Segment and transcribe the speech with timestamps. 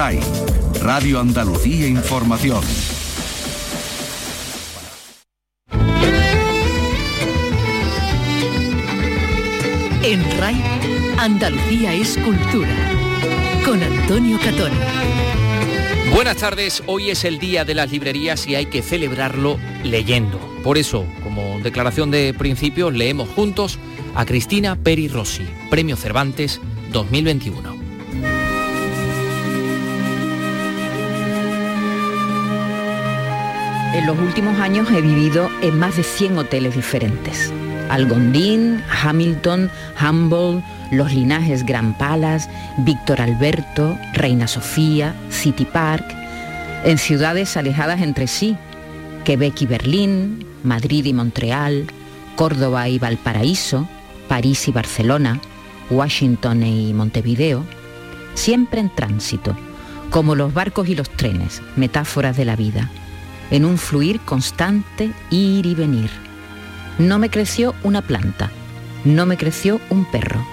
[0.00, 0.18] RAI,
[0.80, 2.64] Radio Andalucía Información.
[10.02, 10.56] En RAI,
[11.18, 12.74] Andalucía es cultura.
[13.62, 14.72] Con Antonio Catón.
[16.14, 20.40] Buenas tardes, hoy es el día de las librerías y hay que celebrarlo leyendo.
[20.64, 23.78] Por eso, como declaración de principios, leemos juntos
[24.14, 26.58] a Cristina Peri Rossi, Premio Cervantes
[26.90, 27.79] 2021.
[33.92, 37.52] En los últimos años he vivido en más de 100 hoteles diferentes.
[37.88, 39.68] Algondín, Hamilton,
[40.00, 46.04] Humboldt, los linajes Gran Palace, Víctor Alberto, Reina Sofía, City Park,
[46.84, 48.56] en ciudades alejadas entre sí,
[49.24, 51.86] Quebec y Berlín, Madrid y Montreal,
[52.36, 53.88] Córdoba y Valparaíso,
[54.28, 55.40] París y Barcelona,
[55.90, 57.64] Washington y Montevideo,
[58.34, 59.56] siempre en tránsito,
[60.10, 62.88] como los barcos y los trenes, metáforas de la vida,
[63.50, 66.10] en un fluir constante, ir y venir.
[66.98, 68.50] No me creció una planta,
[69.04, 70.44] no me creció un perro,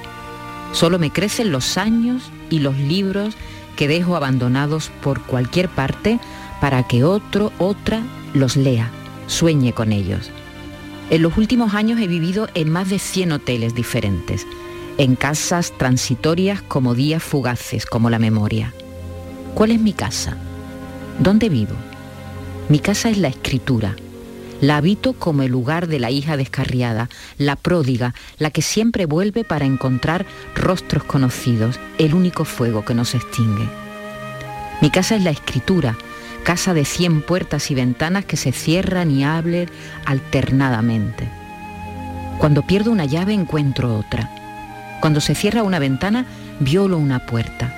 [0.72, 3.36] solo me crecen los años y los libros
[3.76, 6.20] que dejo abandonados por cualquier parte
[6.60, 8.02] para que otro, otra
[8.34, 8.90] los lea,
[9.28, 10.32] sueñe con ellos.
[11.10, 14.46] En los últimos años he vivido en más de 100 hoteles diferentes,
[14.98, 18.74] en casas transitorias como días fugaces, como la memoria.
[19.54, 20.38] ¿Cuál es mi casa?
[21.20, 21.76] ¿Dónde vivo?
[22.70, 23.96] Mi casa es la escritura.
[24.60, 29.46] La habito como el lugar de la hija descarriada, la pródiga, la que siempre vuelve
[29.46, 33.70] para encontrar rostros conocidos, el único fuego que nos extingue.
[34.82, 35.96] Mi casa es la escritura,
[36.44, 39.70] casa de cien puertas y ventanas que se cierran y abren
[40.06, 41.30] alternadamente.
[42.38, 44.30] Cuando pierdo una llave encuentro otra.
[45.00, 46.26] Cuando se cierra una ventana,
[46.60, 47.74] violo una puerta.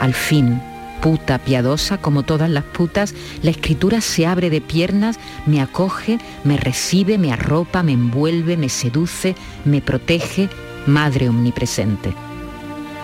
[0.00, 0.60] Al fin,
[1.04, 6.56] puta piadosa como todas las putas, la escritura se abre de piernas, me acoge, me
[6.56, 10.48] recibe, me arropa, me envuelve, me seduce, me protege,
[10.86, 12.14] madre omnipresente.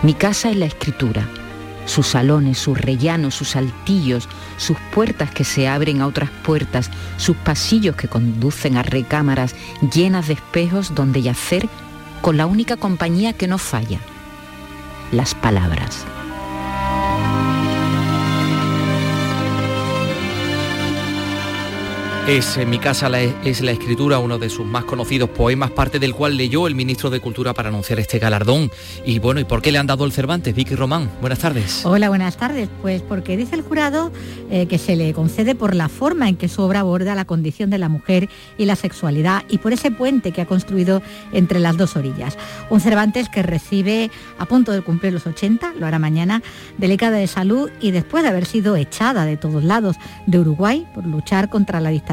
[0.01, 1.27] Mi casa es la escritura,
[1.85, 7.37] sus salones, sus rellanos, sus altillos, sus puertas que se abren a otras puertas, sus
[7.37, 9.53] pasillos que conducen a recámaras
[9.93, 11.69] llenas de espejos donde yacer
[12.23, 13.99] con la única compañía que no falla,
[15.11, 16.03] las palabras.
[22.27, 25.97] Es en mi casa la, es la escritura, uno de sus más conocidos poemas, parte
[25.97, 28.69] del cual leyó el ministro de Cultura para anunciar este galardón.
[29.03, 30.53] Y bueno, ¿y por qué le han dado el Cervantes?
[30.53, 31.83] Vicky Román, buenas tardes.
[31.83, 32.69] Hola, buenas tardes.
[32.83, 34.11] Pues porque dice el jurado
[34.51, 37.71] eh, que se le concede por la forma en que su obra aborda la condición
[37.71, 41.01] de la mujer y la sexualidad y por ese puente que ha construido
[41.33, 42.37] entre las dos orillas.
[42.69, 46.43] Un Cervantes que recibe a punto de cumplir los 80, lo hará mañana,
[46.77, 49.95] delicada de salud y después de haber sido echada de todos lados
[50.27, 52.10] de Uruguay por luchar contra la dictadura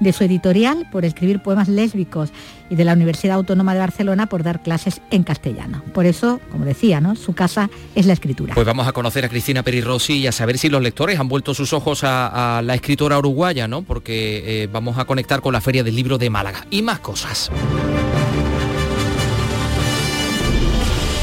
[0.00, 2.30] de su editorial por escribir poemas lésbicos
[2.70, 5.82] y de la Universidad Autónoma de Barcelona por dar clases en castellano.
[5.92, 7.16] Por eso, como decía, ¿no?
[7.16, 8.54] su casa es la escritura.
[8.54, 11.54] Pues vamos a conocer a Cristina Perirossi y a saber si los lectores han vuelto
[11.54, 13.82] sus ojos a, la escritora uruguaya, ¿no?
[13.82, 17.50] porque eh, vamos a conectar con la Feria del Libro de Málaga y más cosas.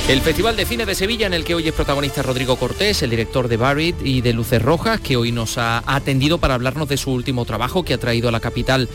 [0.08, 3.10] El Festival de Cine de Sevilla, en el que hoy es protagonista Rodrigo Cortés, el
[3.10, 6.98] director de Barrit y de Luces Rojas, que hoy nos ha atendido para hablarnos de
[6.98, 8.88] su último trabajo que ha traído a la capital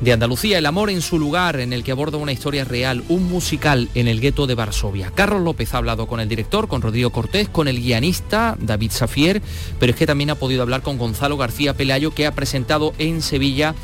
[0.00, 3.28] de Andalucía, El amor en su lugar, en el que aborda una historia real, un
[3.28, 5.12] musical en el gueto de Varsovia.
[5.14, 9.42] Carlos López ha hablado con el director, con Rodrigo Cortés, con el guionista David Safier,
[9.78, 13.22] pero es que también ha podido hablar con Gonzalo García Pelayo, que ha presentado en
[13.22, 13.76] Sevilla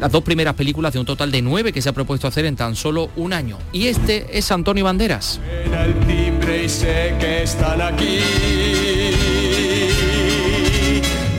[0.00, 2.56] las dos primeras películas de un total de nueve que se ha propuesto hacer en
[2.56, 3.58] tan solo un año.
[3.72, 5.40] Y este es Antonio Banderas.
[5.64, 8.18] el timbre y sé que están aquí.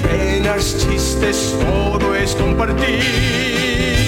[0.01, 3.38] Penas, chistes, todo es compartir.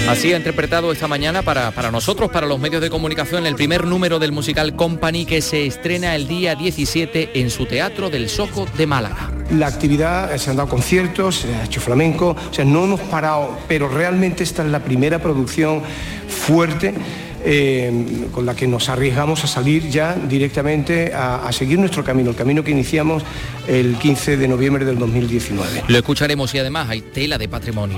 [0.08, 3.86] Así ha interpretado esta mañana para, para, nosotros, para los medios de comunicación, el primer
[3.86, 8.66] número del musical Company que se estrena el día 17 en su teatro del Soco
[8.76, 9.39] de Málaga.
[9.52, 13.58] La actividad, se han dado conciertos, se ha hecho flamenco, o sea, no hemos parado,
[13.68, 15.82] pero realmente esta es la primera producción
[16.28, 16.94] fuerte.
[17.42, 22.28] Eh, con la que nos arriesgamos a salir ya directamente a, a, seguir nuestro camino,
[22.28, 23.22] el camino que iniciamos
[23.66, 25.84] el 15 de noviembre del 2019.
[25.88, 27.96] Lo escucharemos y además hay tela de patrimonio.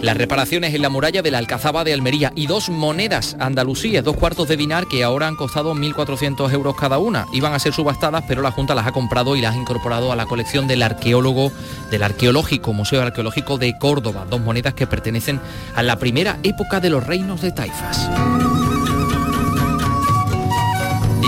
[0.00, 4.16] Las reparaciones en la muralla de la Alcazaba de Almería y dos monedas andalusíes, dos
[4.16, 7.26] cuartos de dinar que ahora han costado 1.400 euros cada una.
[7.32, 10.16] Iban a ser subastadas, pero la Junta las ha comprado y las ha incorporado a
[10.16, 11.50] la colección del arqueólogo,
[11.90, 14.24] del arqueológico, Museo Arqueológico de Córdoba.
[14.30, 15.40] Dos monedas que pertenecen
[15.74, 18.08] a la primera época de los reinos de Taifas.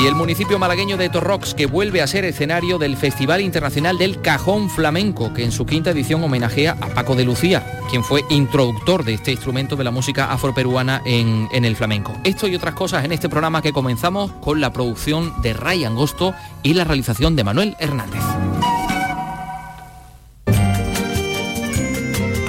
[0.03, 4.23] Y el municipio malagueño de Torrox, que vuelve a ser escenario del Festival Internacional del
[4.23, 9.05] Cajón Flamenco, que en su quinta edición homenajea a Paco de Lucía, quien fue introductor
[9.05, 12.17] de este instrumento de la música afroperuana en, en el flamenco.
[12.25, 16.35] Esto y otras cosas en este programa que comenzamos con la producción de Ray Angosto
[16.63, 18.23] y la realización de Manuel Hernández.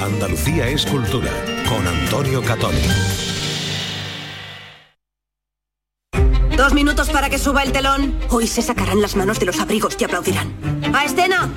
[0.01, 1.31] Andalucía es cultura,
[1.67, 3.30] con Antonio Catoni.
[6.61, 8.15] Dos minutos para que suba el telón.
[8.29, 10.53] Hoy se sacarán las manos de los abrigos y aplaudirán.
[10.93, 11.49] ¡A escena!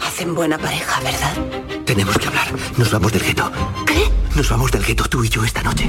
[0.00, 1.36] Hacen buena pareja, ¿verdad?
[1.84, 2.48] Tenemos que hablar.
[2.76, 3.48] Nos vamos del gueto.
[3.86, 4.10] ¿Qué?
[4.34, 5.88] Nos vamos del gueto tú y yo esta noche.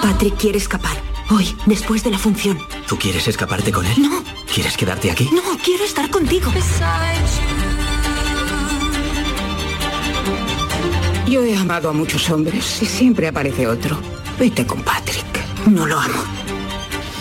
[0.00, 0.96] Patrick quiere escapar.
[1.28, 2.58] Hoy, después de la función.
[2.88, 4.00] ¿Tú quieres escaparte con él?
[4.00, 4.24] No.
[4.50, 5.28] ¿Quieres quedarte aquí?
[5.30, 6.50] No, quiero estar contigo.
[11.30, 13.96] Yo he amado a muchos hombres y siempre aparece otro.
[14.36, 15.24] Vete con Patrick.
[15.64, 16.24] No lo amo.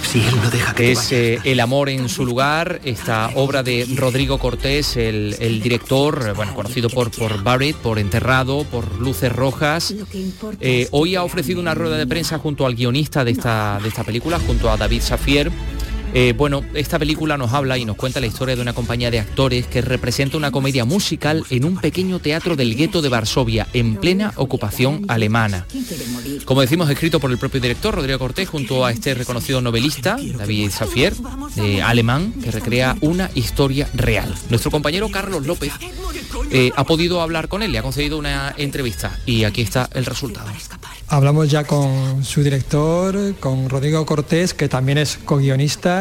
[0.01, 3.85] Si él no deja que es eh, El amor en su lugar, esta obra de
[3.95, 9.93] Rodrigo Cortés, el, el director, bueno, conocido por, por Barrett, por Enterrado, por Luces Rojas.
[10.59, 14.03] Eh, hoy ha ofrecido una rueda de prensa junto al guionista de esta, de esta
[14.03, 15.51] película, junto a David Safier.
[16.13, 19.19] Eh, bueno, esta película nos habla y nos cuenta la historia de una compañía de
[19.19, 23.95] actores que representa una comedia musical en un pequeño teatro del gueto de Varsovia, en
[23.95, 25.65] plena ocupación alemana.
[26.45, 30.71] Como decimos, escrito por el propio director Rodrigo Cortés junto a este reconocido novelista, David
[30.71, 31.13] Safier,
[31.57, 34.33] eh, alemán, que recrea una historia real.
[34.49, 35.71] Nuestro compañero Carlos López
[36.51, 40.05] eh, ha podido hablar con él, le ha concedido una entrevista y aquí está el
[40.05, 40.49] resultado.
[41.07, 45.98] Hablamos ya con su director, con Rodrigo Cortés, que también es co-guionista,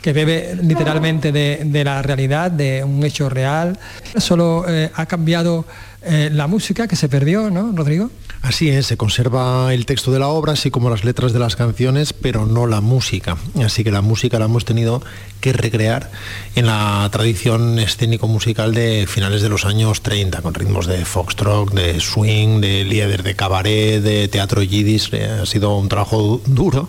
[0.00, 3.78] que bebe literalmente de, la realidad, de un hecho real.
[4.16, 5.64] Solo eh, ha cambiado
[6.02, 8.10] eh, la música que se perdió, ¿no, Rodrigo?
[8.40, 11.56] Así es, se conserva el texto de la obra, así como las letras de las
[11.56, 13.36] canciones, pero no la música.
[13.64, 15.02] Así que la música la hemos tenido
[15.40, 16.10] que recrear
[16.54, 21.98] en la tradición escénico-musical de finales de los años 30, con ritmos de foxtrot, de
[21.98, 25.12] swing, de líder de cabaret, de teatro yiddish.
[25.14, 26.88] Ha sido un trabajo duro,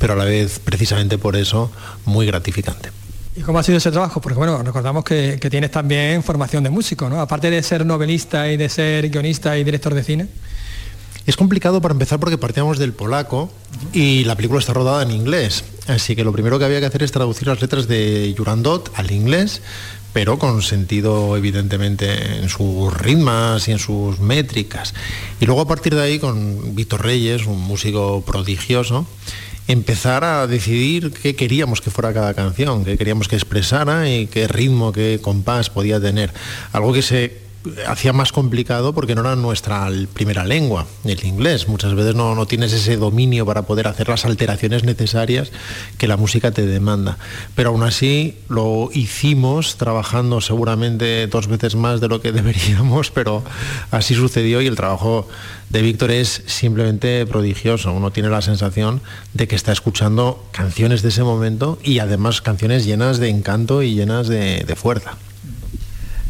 [0.00, 1.70] pero a la vez, precisamente por eso,
[2.04, 2.90] muy gratificante.
[3.38, 4.20] ¿Y cómo ha sido ese trabajo?
[4.20, 7.20] Porque bueno, recordamos que, que, tienes también formación de músico, ¿no?
[7.20, 10.26] Aparte de ser novelista y de ser guionista y director de cine.
[11.24, 13.52] Es complicado para empezar porque partíamos del polaco
[13.92, 15.62] y la película está rodada en inglés.
[15.86, 19.12] Así que lo primero que había que hacer es traducir las letras de Jurandot al
[19.12, 19.62] inglés,
[20.12, 24.94] pero con sentido evidentemente en sus ritmas y en sus métricas.
[25.38, 29.06] Y luego a partir de ahí con Víctor Reyes, un músico prodigioso,
[29.68, 34.48] empezar a decidir qué queríamos que fuera cada canción, qué queríamos que expresara y qué
[34.48, 36.32] ritmo, qué compás podía tener.
[36.72, 37.47] Algo que se
[37.86, 41.68] hacía más complicado porque no era nuestra primera lengua, el inglés.
[41.68, 45.50] Muchas veces no, no, tienes ese dominio para poder hacer las alteraciones necesarias
[45.98, 47.18] que la música te demanda.
[47.54, 53.42] Pero aún así lo hicimos trabajando seguramente dos veces más de lo que deberíamos, pero
[53.90, 55.28] así sucedió y el trabajo
[55.70, 57.92] de Víctor es simplemente prodigioso.
[57.92, 59.02] Uno tiene la sensación
[59.34, 63.94] de que está escuchando canciones de ese momento y además canciones llenas de encanto y
[63.94, 65.16] llenas de, de fuerza.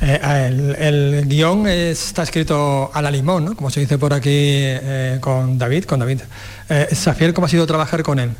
[0.01, 3.57] Eh, el, el, guion está escrito a la limón, ¿no?
[3.57, 5.85] como se dice por aquí eh, con David.
[5.85, 6.21] Con David.
[6.69, 8.31] Eh, Safier, ¿cómo ha sido trabajar con él?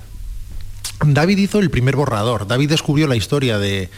[1.05, 2.47] David hizo el primer borrador.
[2.47, 3.91] David descubrió la historia de,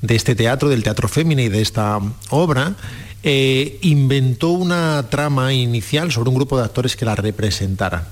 [0.00, 2.74] de este teatro, del teatro fémina y de esta obra.
[3.22, 8.04] inventó una trama inicial sobre un grupo de actores que la representaran.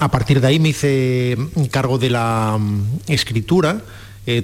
[0.00, 1.36] A partir de ahí me hice
[1.70, 3.82] cargo de la um, escritura,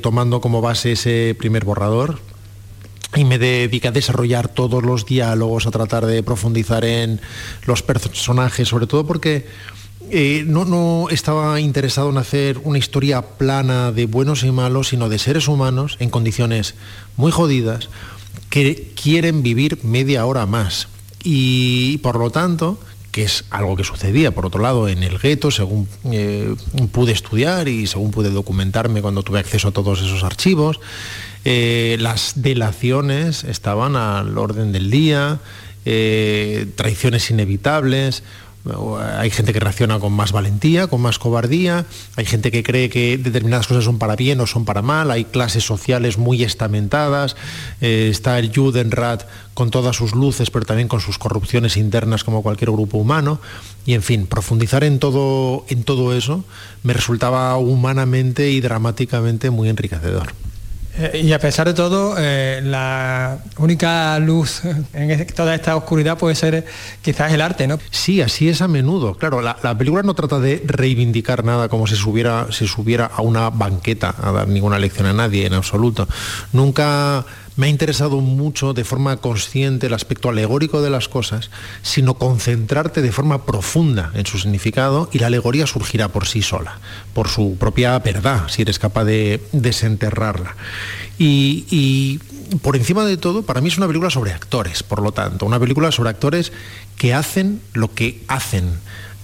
[0.00, 2.20] tomando como base ese primer borrador,
[3.16, 7.20] y me dediqué a desarrollar todos los diálogos, a tratar de profundizar en
[7.66, 9.46] los personajes, sobre todo porque
[10.10, 15.08] eh, no, no, estaba interesado en hacer una historia plana de buenos y malos, sino
[15.08, 16.74] de seres humanos en condiciones
[17.16, 17.88] muy jodidas
[18.48, 20.88] que quieren vivir media hora más.
[21.22, 22.78] Y por lo tanto,
[23.10, 26.54] que es algo que sucedía, por otro lado, en el gueto, según eh,
[26.92, 30.80] pude estudiar y según pude documentarme cuando tuve acceso a todos esos archivos,
[31.44, 35.40] eh, las delaciones estaban al orden del día,
[35.84, 38.22] eh, traiciones inevitables,
[39.18, 41.86] hay gente que reacciona con más valentía, con más cobardía,
[42.16, 45.24] hay gente que cree que determinadas cosas son para bien o son para mal, hay
[45.24, 47.36] clases sociales muy estamentadas,
[47.80, 49.24] eh, está el Judenrat
[49.54, 53.40] con todas sus luces, pero también con sus corrupciones internas como cualquier grupo humano,
[53.86, 56.44] y en fin, profundizar en todo, en todo eso
[56.82, 60.34] me resultaba humanamente y dramáticamente muy enriquecedor.
[61.00, 66.34] Eh, y a pesar de todo, eh, la única luz en toda esta oscuridad puede
[66.34, 66.66] ser
[67.00, 67.78] quizás el arte, ¿no?
[67.90, 69.14] Sí, así es a menudo.
[69.14, 73.48] Claro, la, película no trata de reivindicar nada como si subiera, si subiera a una
[73.48, 76.06] banqueta a dar ninguna lección a nadie en absoluto.
[76.52, 77.24] Nunca
[77.60, 81.50] me ha interesado mucho de forma consciente el aspecto alegórico de las cosas,
[81.82, 86.80] sino concentrarte de forma profunda en su significado y la alegoría surgirá por sí sola,
[87.12, 90.56] por su propia verdad, si eres capaz de desenterrarla.
[91.18, 92.18] Y,
[92.62, 95.60] por encima de todo, para mí es una película sobre actores, por lo tanto, una
[95.60, 96.52] película sobre actores
[96.96, 98.70] que hacen lo que hacen,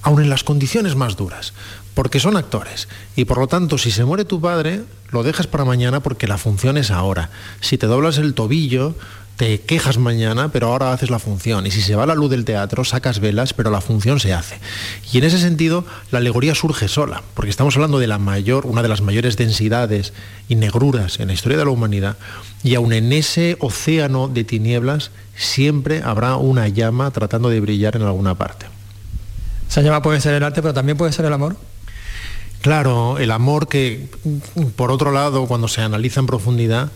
[0.03, 1.55] aun en las condiciones más duras
[1.97, 2.89] porque son actores.
[3.17, 6.37] Y por lo tanto, si se muere tu padre, lo dejas para mañana porque la
[6.37, 7.31] función es ahora.
[7.63, 8.95] Si te doblas el tobillo,
[9.39, 11.67] te quejas mañana, pero ahora haces la función.
[11.67, 14.59] Y si se va la luz del teatro, sacas velas, pero la función se hace.
[15.11, 18.83] Y en ese sentido, la alegoría surge sola, porque estamos hablando de la mayor, una
[18.83, 20.13] de las mayores densidades
[20.51, 22.19] y negruras en la historia de la humanidad,
[22.63, 28.03] y aun en ese océano de tinieblas, siempre habrá una llama tratando de brillar en
[28.03, 28.67] alguna parte.
[29.67, 31.57] Esa llama puede ser el arte, pero también puede ser el amor.
[32.63, 34.09] Claro, el amor que,
[34.75, 36.91] por otro lado, cuando se analiza en profundidad,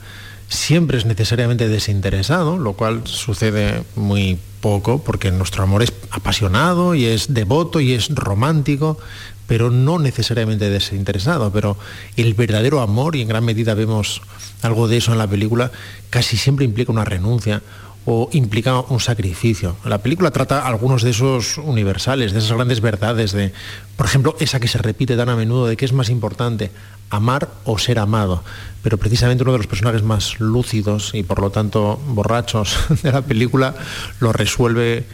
[0.49, 7.07] siempre es necesariamente desinteresado, lo cual sucede muy poco, porque nuestro amor es apasionado y
[7.07, 8.99] es devoto y es romántico,
[9.47, 11.52] pero no necesariamente desinteresado.
[11.52, 11.76] Pero
[12.17, 14.23] el verdadero amor, y en gran medida vemos
[14.62, 15.71] algo de eso en la película,
[16.11, 17.62] casi siempre implica una renuncia,
[18.07, 19.76] o implica un sacrificio.
[19.85, 23.52] La película trata algunos de esos universales, de esas grandes verdades, de,
[23.97, 26.71] por ejemplo, esa que se repite tan a menudo, de qué es más importante,
[27.11, 28.42] amar o ser amado.
[28.83, 33.23] Pero precisamente uno de los personajes más lúcidos y por lo tanto borrachos de la
[33.23, 33.75] película
[34.21, 35.04] lo resuelve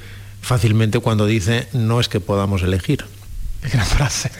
[0.40, 3.04] fácilmente cuando dice, no es que podamos elegir.
[3.62, 4.30] Qué gran frase.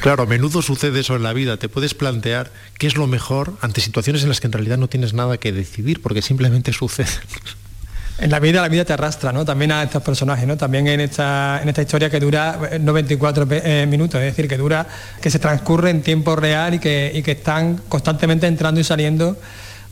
[0.00, 1.56] Claro, a menudo sucede eso en la vida.
[1.56, 4.88] Te puedes plantear qué es lo mejor ante situaciones en las que en realidad no
[4.88, 7.08] tienes nada que decidir porque simplemente sucede.
[8.18, 9.44] En la vida, la vida te arrastra, ¿no?
[9.44, 10.56] También a estos personajes, ¿no?
[10.56, 14.56] También en esta, en esta historia que dura 94 eh, eh, minutos, es decir, que
[14.56, 14.86] dura,
[15.20, 19.36] que se transcurre en tiempo real y que, que están constantemente entrando y saliendo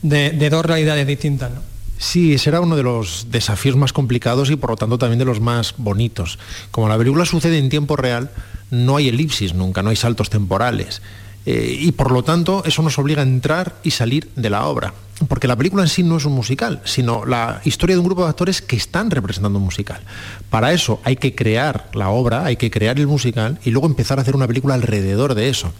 [0.02, 1.69] de, dos realidades distintas, ¿no?
[2.00, 5.26] Sí, ese era uno de los desafíos más complicados y por lo tanto también de
[5.26, 6.38] los más bonitos.
[6.70, 8.30] Como la película sucede en tiempo real,
[8.70, 11.02] no hay elipsis nunca, no hay saltos temporales.
[11.46, 14.92] Eh, y por lo tanto eso nos obliga a entrar y salir de la obra.
[15.28, 18.24] Porque la película en sí no es un musical, sino la historia de un grupo
[18.24, 20.00] de actores que están representando un musical.
[20.48, 24.18] Para eso hay que crear la obra, hay que crear el musical y luego empezar
[24.18, 25.72] a hacer una película alrededor de eso.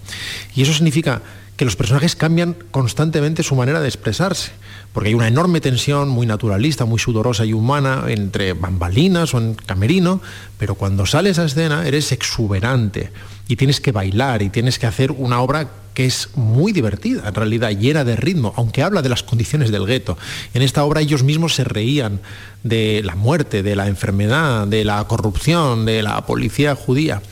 [0.54, 1.22] Y eso significa
[1.56, 4.52] que los personajes cambian constantemente su manera de expresarse,
[4.92, 9.54] porque hay una enorme tensión muy naturalista, muy sudorosa y humana entre bambalinas o en
[9.54, 10.22] camerino,
[10.58, 13.10] pero cuando sales a escena eres exuberante
[13.50, 17.34] y tienes que bailar y tienes que hacer una obra que es muy divertida, en
[17.34, 20.16] realidad llena de ritmo, aunque habla de las condiciones del gueto.
[20.54, 22.20] En esta obra ellos mismos se reían
[22.62, 27.22] de la muerte, de la enfermedad, de la corrupción, de la policía judía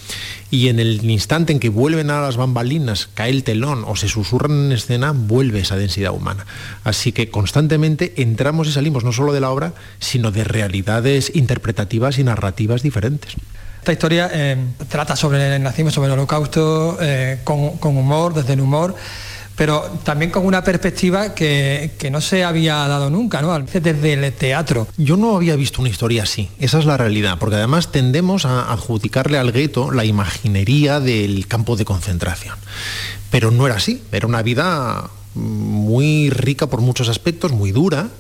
[0.51, 4.09] y en el instante en que vuelven a las bambalinas, cae el telón o se
[4.09, 6.47] susurran en escena, vuelve esa densidad humana.
[6.83, 12.19] Así que constantemente entramos y salimos no solo de la obra, sino de realidades interpretativas
[12.19, 13.37] y narrativas diferentes.
[13.89, 14.55] Esta historia eh,
[14.87, 18.95] trata sobre el nazismo, sobre el holocausto, eh, con humor, desde el humor
[19.57, 23.59] pero también con una perspectiva que, no se había dado nunca, ¿no?
[23.59, 24.87] Desde el teatro.
[24.99, 28.71] Yo no había visto una historia así, esa es la realidad, porque además tendemos a
[28.71, 32.57] adjudicarle al gueto la imaginería del campo de concentración.
[33.31, 38.11] Pero no era así, era una vida muy rica por muchos aspectos, muy dura,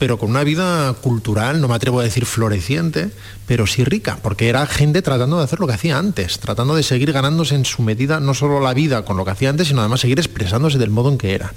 [0.00, 3.10] pero con una vida cultural, no me atrevo a decir floreciente,
[3.46, 6.82] pero sí rica, porque era gente tratando de hacer lo que hacía antes, tratando de
[6.82, 9.80] seguir ganándose en su medida no solo la vida con lo que hacía antes, sino
[9.80, 11.50] además seguir expresándose del modo en que eran.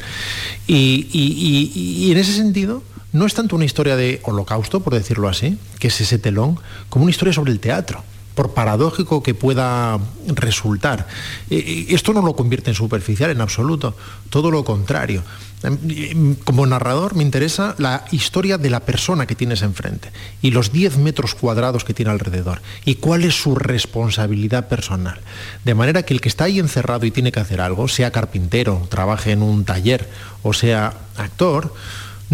[0.67, 2.83] Y, y en ese sentido,
[3.13, 6.59] no es tanto una historia de holocausto, por decirlo así, que es ese telón,
[6.89, 8.03] como una historia sobre el teatro
[8.35, 11.07] por paradójico que pueda resultar.
[11.49, 13.95] Eh, eh, esto no lo convierte en superficial en absoluto,
[14.29, 15.23] todo lo contrario.
[15.63, 20.11] Em, como narrador me interesa la historia de la persona que tienes enfrente
[20.41, 25.21] y los 10 metros cuadrados que tiene alrededor y cuál es su responsabilidad personal.
[25.63, 28.85] De manera que el que está ahí encerrado y tiene que hacer algo, sea carpintero,
[28.89, 30.09] trabaje en un taller
[30.43, 31.73] o sea actor,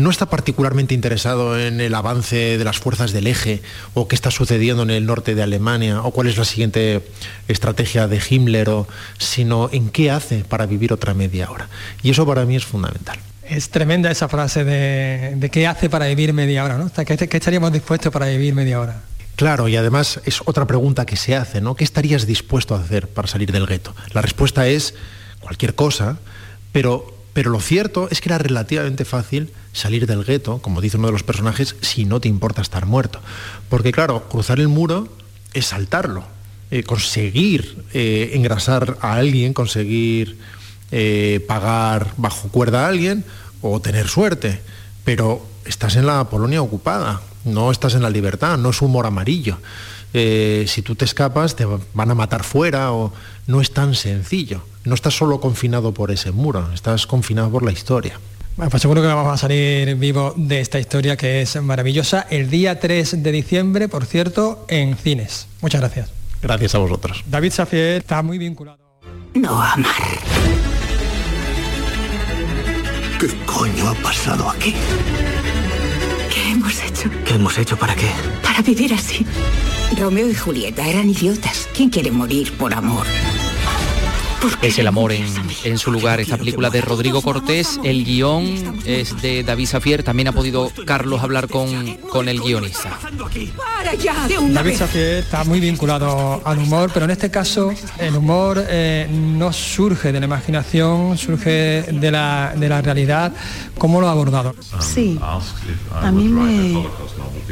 [0.04, 3.62] no está particularmente interesado en el avance de las fuerzas del eje
[3.94, 7.02] o qué está sucediendo en el norte de Alemania o cuál es la siguiente
[7.48, 8.70] estrategia de Himmler,
[9.18, 11.70] sino en qué hace para vivir otra media hora.
[12.04, 13.20] Y eso para mí es fundamental.
[13.44, 16.92] Es tremenda esa frase de, qué hace para vivir media hora, ¿no?
[16.92, 19.02] ¿Qué, ¿Qué estaríamos dispuestos para vivir media hora?
[19.36, 21.74] Claro, y además es otra pregunta que se hace, ¿no?
[21.76, 23.96] ¿Qué estarías dispuesto a hacer para salir del gueto?
[24.12, 24.94] La respuesta es
[25.40, 26.18] cualquier cosa,
[26.72, 31.08] pero Pero lo cierto es que era relativamente fácil salir del gueto, como dice uno
[31.08, 33.22] de los personajes, si no te importa estar muerto.
[33.70, 35.08] Porque claro, cruzar el muro
[35.54, 36.26] es saltarlo,
[36.70, 40.38] eh, conseguir eh, engrasar a alguien, conseguir
[40.92, 43.24] eh, pagar bajo cuerda a alguien
[43.62, 44.60] o tener suerte.
[45.06, 49.60] Pero estás en la Polonia ocupada, no estás en la libertad, no es humor amarillo.
[50.12, 53.14] si tú te escapas te van a matar fuera o
[53.50, 54.62] no es tan sencillo.
[54.86, 58.20] No estás solo confinado por ese muro, estás confinado por la historia.
[58.56, 62.28] Bueno, pues seguro que vamos a salir vivo de esta historia que es maravillosa.
[62.30, 65.48] El día 3 de diciembre, por cierto, en cines.
[65.62, 66.12] Muchas gracias.
[66.44, 67.24] Gracias a vosotros.
[67.26, 68.78] David Safier está muy vinculado.
[69.34, 69.94] No amar.
[73.20, 74.76] ¿Qué coño ha pasado aquí?
[76.32, 77.10] ¿Qué hemos hecho?
[77.26, 78.12] ¿Qué hemos hecho para qué?
[78.44, 79.26] Para vivir así.
[79.98, 81.68] Romeo y Julieta eran idiotas.
[81.76, 83.08] ¿Quién quiere morir por amor?
[84.62, 85.26] Es el amor en,
[85.64, 86.20] en, su lugar.
[86.20, 90.04] Esta película de Rodrigo Cortés, el guion es de David Safier.
[90.04, 92.98] También ha podido Carlos hablar con, con el guionista.
[94.54, 99.52] David Safier está muy vinculado al humor, pero en este caso el humor eh, no
[99.52, 103.34] surge de la imaginación, surge de la, de la realidad.
[103.78, 104.56] ¿Cómo lo ha abordado?
[104.80, 106.88] Sí, a mí me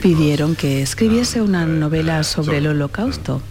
[0.01, 3.41] pidieron que escribiese una novela sobre el holocausto.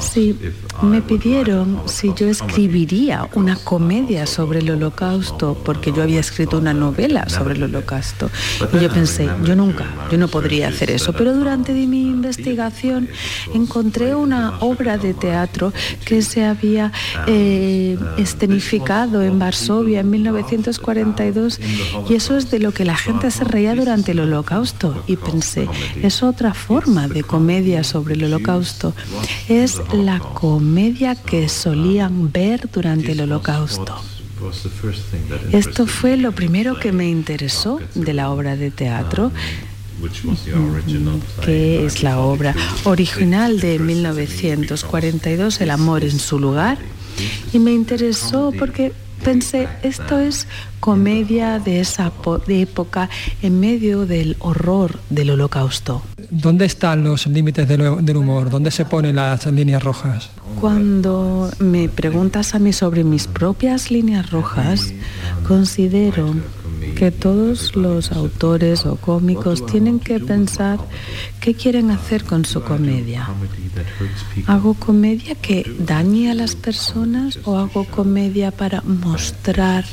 [0.00, 0.38] Sí,
[0.82, 6.72] me pidieron si yo escribiría una comedia sobre el holocausto, porque yo había escrito una
[6.72, 8.30] novela sobre el holocausto.
[8.72, 11.12] Y yo pensé, yo nunca, yo no podría hacer eso.
[11.12, 13.08] Pero durante mi investigación
[13.54, 15.72] encontré una obra de teatro
[16.04, 16.92] que se había
[17.26, 21.60] eh, escenificado en Varsovia en 1942
[22.08, 25.02] y eso es de lo que la gente se reía durante el holocausto.
[25.06, 25.68] Y pensé,
[26.02, 28.94] es otra forma de comedia sobre el holocausto.
[29.48, 33.96] Es la comedia que solían ver durante el holocausto.
[35.52, 39.32] Esto fue lo primero que me interesó de la obra de teatro
[41.44, 42.54] que es la obra
[42.84, 46.78] original de 1942, El amor en su lugar,
[47.52, 48.92] y me interesó porque
[49.24, 50.46] pensé, esto es
[50.78, 52.12] comedia de esa
[52.46, 53.10] de época
[53.42, 56.02] en medio del horror del holocausto.
[56.30, 58.50] ¿Dónde están los límites del, humor?
[58.50, 60.30] ¿Dónde se ponen las líneas rojas?
[60.60, 64.92] Cuando me preguntas a mí sobre mis propias líneas rojas,
[65.46, 66.34] considero
[66.96, 70.78] que todos los autores o cómicos tienen que pensar
[71.40, 73.28] qué quieren hacer con su comedia.
[74.46, 79.84] ¿Hago comedia que dañe a las personas o hago comedia para mostrar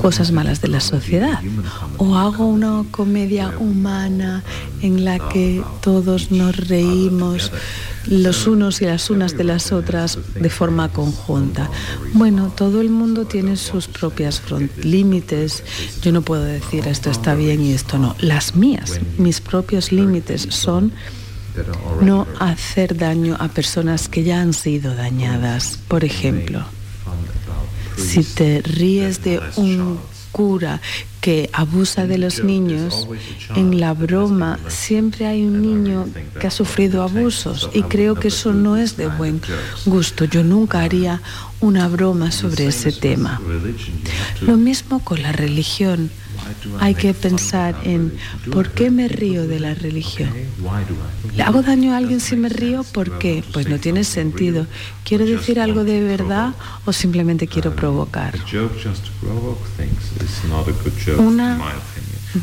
[0.00, 1.40] cosas malas de la sociedad?
[1.98, 4.42] ¿O hago una comedia humana
[4.82, 7.52] en la que todos nos reímos
[8.06, 11.70] los unos y las unas de las otras de forma conjunta?
[12.12, 14.42] Bueno, todo el mundo tiene sus propias
[14.82, 15.64] límites.
[16.02, 18.14] Yo no puedo decir esto está bien y esto no.
[18.20, 20.92] Las mías, mis propios límites son
[22.02, 25.78] no hacer daño a personas que ya han sido dañadas.
[25.88, 26.64] Por ejemplo,
[27.96, 29.98] si te ríes de un
[30.32, 30.80] cura
[31.22, 33.08] que abusa de los niños,
[33.56, 36.06] en la broma siempre hay un niño
[36.38, 39.40] que ha sufrido abusos y creo que eso no es de buen
[39.86, 40.26] gusto.
[40.26, 41.22] Yo nunca haría
[41.60, 43.40] una broma sobre ese tema.
[44.42, 46.10] Lo mismo con la religión.
[46.80, 48.12] Hay que pensar en
[48.52, 50.30] por qué me río de la religión.
[51.34, 52.84] ¿Le hago daño a alguien si me río?
[52.84, 53.44] ¿Por qué?
[53.52, 54.66] Pues no tiene sentido.
[55.04, 56.54] ¿Quiero decir algo de verdad
[56.84, 58.34] o simplemente quiero provocar?
[61.18, 61.58] Una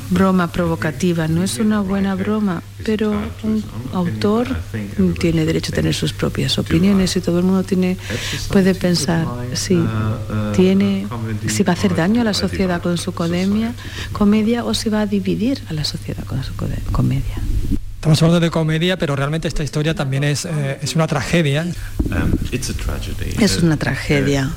[0.10, 3.12] broma provocativa no es una buena broma, pero
[3.44, 4.48] un autor
[5.20, 7.98] tiene derecho a tener sus propias opiniones y todo el mundo tiene
[8.50, 9.84] puede pensar si
[10.56, 11.08] tiene
[11.48, 13.74] si va a hacer daño a la sociedad con su comedia,
[14.12, 16.54] comedia o si va a dividir a la sociedad con su
[16.92, 17.38] comedia.
[18.04, 21.66] Estamos hablando de comedia, pero realmente esta historia también es, eh, es una tragedia.
[23.40, 24.52] Es una tragedia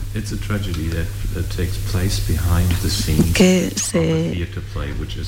[3.34, 4.48] que se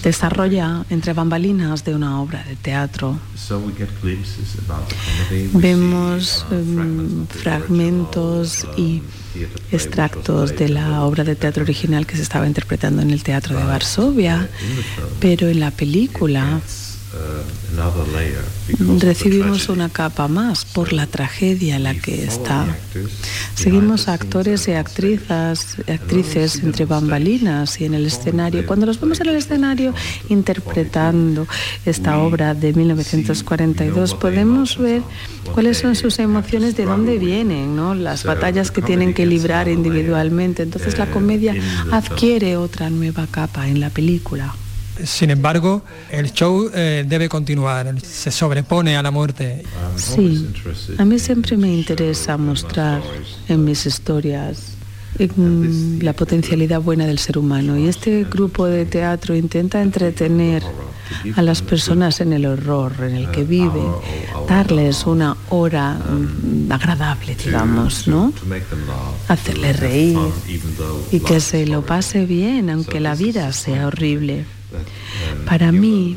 [0.02, 3.20] desarrolla entre bambalinas de una obra de teatro.
[5.52, 9.00] Vemos um, fragmentos y
[9.70, 13.62] extractos de la obra de teatro original que se estaba interpretando en el Teatro de
[13.62, 14.48] Varsovia,
[15.20, 16.60] pero en la película
[19.00, 22.66] recibimos una capa más por la tragedia en la que está.
[23.54, 28.66] Seguimos a actores y actrices, actrices entre bambalinas y en el escenario.
[28.66, 29.94] Cuando los vemos en el escenario
[30.28, 31.46] interpretando
[31.84, 35.02] esta obra de 1942, podemos ver
[35.54, 37.94] cuáles son sus emociones, de dónde vienen, ¿no?
[37.94, 40.62] las batallas que tienen que librar individualmente.
[40.62, 41.54] Entonces la comedia
[41.90, 44.54] adquiere otra nueva capa en la película.
[45.04, 49.62] Sin embargo, el show eh, debe continuar, se sobrepone a la muerte.
[49.96, 50.48] Sí,
[50.98, 53.02] a mí siempre me interesa mostrar
[53.48, 54.78] en mis historias
[55.18, 60.62] la potencialidad buena del ser humano y este grupo de teatro intenta entretener
[61.34, 63.90] a las personas en el horror en el que viven,
[64.48, 68.32] darles una hora mm, agradable, digamos, ¿no?
[69.28, 70.18] Hacerles reír
[71.10, 74.44] y que se lo pase bien, aunque la vida sea horrible.
[75.46, 76.16] Para mí,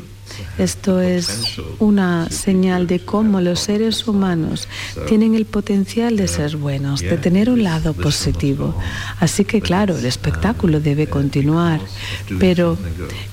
[0.58, 4.68] esto es una señal de cómo los seres humanos
[5.06, 8.74] tienen el potencial de ser buenos, de tener un lado positivo.
[9.20, 11.80] Así que claro, el espectáculo debe continuar,
[12.38, 12.78] pero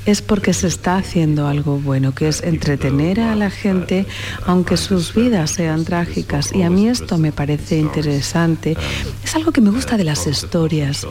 [0.06, 4.06] es porque se está haciendo algo bueno, que es entretener a la gente
[4.46, 6.52] aunque sus vidas sean trágicas.
[6.54, 8.76] Y a mí esto me parece interesante.
[9.24, 11.08] Es algo que me gusta de las historias,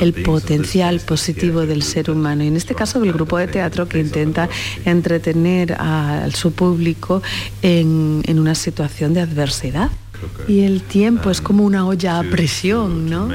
[0.00, 2.44] el potencial positivo del ser humano.
[2.44, 4.48] Y en este caso del grupo de teatro que intenta
[4.84, 5.31] entretener
[5.78, 7.22] a, su público
[7.62, 9.90] en, en una situación de adversidad.
[10.46, 13.28] Y el tiempo es como una olla a presión, ¿no?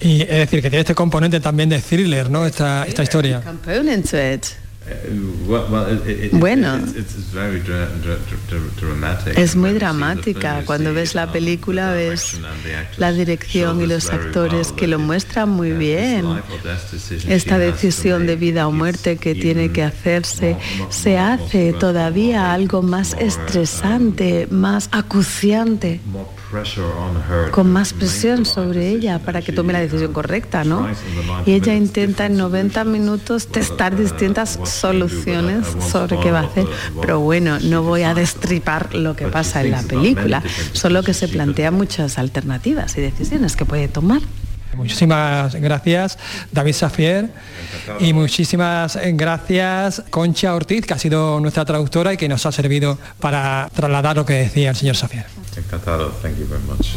[0.00, 2.44] Y es decir, que tiene este componente también de thriller, ¿no?
[2.44, 3.42] Esta, esta historia.
[6.32, 6.78] Bueno,
[9.36, 10.62] es muy dramática.
[10.64, 12.40] Cuando ves la película ves
[12.96, 16.42] la dirección y los actores que lo muestran muy bien.
[17.28, 20.56] Esta decisión de vida o muerte que tiene que hacerse
[20.88, 26.00] se hace todavía algo más estresante, más acuciante
[27.50, 30.88] con más presión sobre ella para que tome la decisión correcta, ¿no?
[31.46, 36.66] Y ella intenta en 90 minutos testar distintas soluciones sobre qué va a hacer.
[37.00, 41.28] Pero bueno, no voy a destripar lo que pasa en la película, solo que se
[41.28, 44.20] plantea muchas alternativas y decisiones que puede tomar.
[44.74, 46.18] Muchísimas gracias,
[46.52, 47.30] David Safier.
[47.98, 52.98] Y muchísimas gracias, Concha Ortiz, que ha sido nuestra traductora y que nos ha servido
[53.18, 55.26] para trasladar lo que decía el señor Safier.
[55.56, 56.88] Encantado, thank you very much.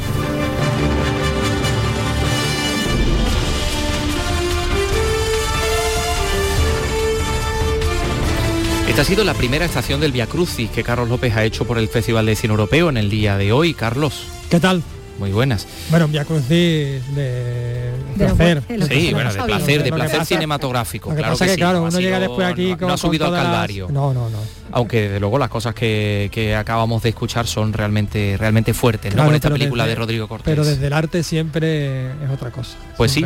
[8.87, 11.79] Esta ha sido la primera estación del Via Crucis que Carlos López ha hecho por
[11.79, 13.73] el Festival de Cine Europeo en el día de hoy.
[13.73, 14.27] Carlos.
[14.51, 14.83] ¿Qué tal?
[15.19, 15.67] Muy buenas.
[15.89, 18.63] Bueno, Via Crucis de, placer.
[18.89, 21.13] Sí, bueno, de placer, de placer cinematográfico.
[21.13, 23.87] claro que, claro, uno llega después aquí no, ha subido al calvario.
[23.91, 24.37] No, no, no.
[24.71, 29.25] Aunque desde luego las cosas que, acabamos de escuchar son realmente realmente fuertes, ¿no?
[29.25, 30.45] Con esta película de Rodrigo Cortés.
[30.45, 32.75] Pero desde el arte siempre es otra cosa.
[32.97, 33.25] Pues sí.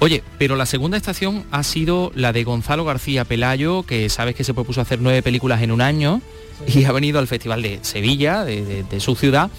[0.00, 4.44] Oye, pero la segunda estación ha sido la de Gonzalo García Pelayo, que sabes que
[4.44, 6.20] se propuso hacer nueve películas en un año
[6.66, 9.50] y ha venido al Festival de Sevilla, de su ciudad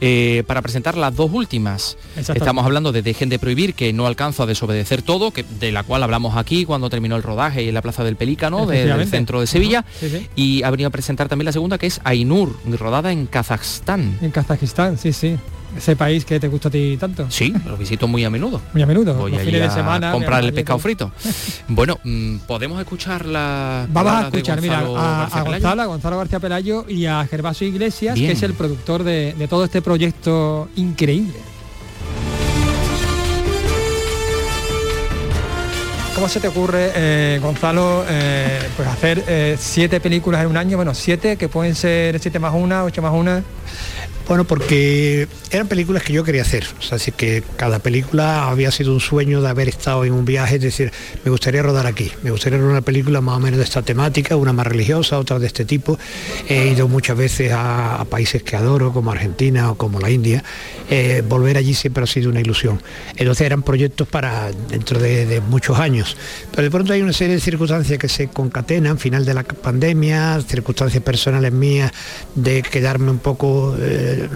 [0.00, 1.96] eh, para presentar las dos últimas.
[2.16, 5.82] Estamos hablando de Dejen de Prohibir, que no alcanzo a desobedecer todo, que, de la
[5.82, 9.40] cual hablamos aquí cuando terminó el rodaje y en la Plaza del Pelícano, del centro
[9.40, 9.84] de Sevilla.
[10.34, 14.18] Y ha venido a presentar también la segunda, que es Ainur, rodada en Kazajstán.
[14.20, 15.36] En Kazajistán, sí, sí
[15.76, 17.26] ese país que te gusta a ti tanto.
[17.30, 18.60] Sí, lo visito muy a menudo.
[18.72, 19.14] Muy a menudo.
[19.14, 20.12] Voy a de semana.
[20.12, 21.12] comprar el pescado frito.
[21.68, 23.86] bueno, mm, podemos escuchar la.
[23.90, 28.42] Vamos a escuchar, mira, a, Gonzalo, Gonzalo García Pelayo y a Gervasio Iglesias, que es
[28.42, 31.38] el productor de, todo este proyecto increíble.
[36.16, 40.78] ¿Cómo se te ocurre, eh, Gonzalo, eh, pues hacer eh, siete películas en un año?
[40.78, 43.42] Bueno, siete que pueden ser siete más una, ocho más una.
[44.28, 46.66] Bueno, porque eran películas que yo quería hacer.
[46.80, 50.24] O sea, así que cada película había sido un sueño de haber estado en un
[50.24, 50.92] viaje, es decir,
[51.24, 52.10] me gustaría rodar aquí.
[52.24, 55.38] Me gustaría rodar una película más o menos de esta temática, una más religiosa, otra
[55.38, 55.96] de este tipo.
[56.48, 60.42] He ido muchas veces a, países que adoro, como Argentina o como la India.
[60.90, 62.82] Eh, volver allí siempre ha sido una ilusión.
[63.16, 66.16] Entonces eran proyectos para dentro de, muchos años.
[66.50, 70.40] Pero de pronto hay una serie de circunstancias que se concatenan, final de la pandemia,
[70.40, 71.92] circunstancias personales mías
[72.34, 73.65] de quedarme un poco...
[73.78, 74.28] Eh,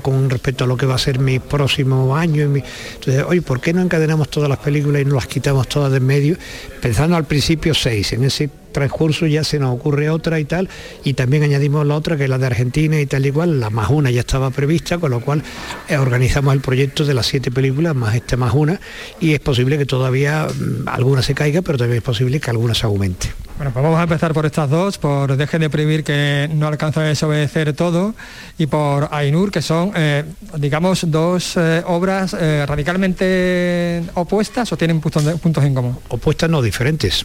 [0.00, 2.42] con respecto a lo que va a ser mi próximo año.
[2.44, 5.98] Entonces, oye, ¿por qué no encadenamos todas las películas y no las quitamos todas de
[5.98, 6.36] en medio?
[6.80, 10.68] Pensando al principio seis, en ese transcurso ya se nos ocurre otra y tal,
[11.02, 13.88] y también añadimos la otra que es la de Argentina y tal igual, la más
[13.88, 15.42] una ya estaba prevista, con lo cual
[15.88, 18.78] eh, organizamos el proyecto de las siete películas más esta más una,
[19.20, 22.74] y es posible que todavía mm, alguna se caiga, pero también es posible que alguna
[22.74, 23.32] se aumente.
[23.56, 27.02] Bueno, pues vamos a empezar por estas dos, por Dejen de prohibir que no alcanza
[27.02, 28.14] a desobedecer todo
[28.58, 30.24] y por Ainur, que son, eh,
[30.58, 35.96] digamos, dos eh, obras eh, radicalmente opuestas o tienen puntos en común.
[36.08, 37.24] Opuestas no diferentes.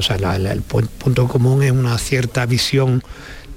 [0.00, 3.02] O sea, el pu- punto común es una cierta visión,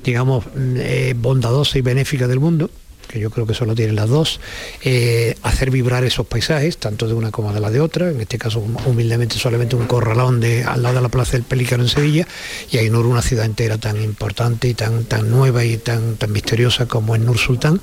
[0.03, 2.69] digamos, mm, eh, bondadosa y benéfica del mundo
[3.11, 4.39] que yo creo que solo tienen las dos,
[4.83, 8.37] eh, hacer vibrar esos paisajes, tanto de una como de la de otra, en este
[8.37, 11.89] caso hum- humildemente solamente un corralón de, al lado de la Plaza del Pelícano en
[11.89, 12.27] Sevilla,
[12.71, 16.85] y Ainur una ciudad entera tan importante y tan, tan nueva y tan, tan misteriosa
[16.87, 17.81] como es Nur Sultán,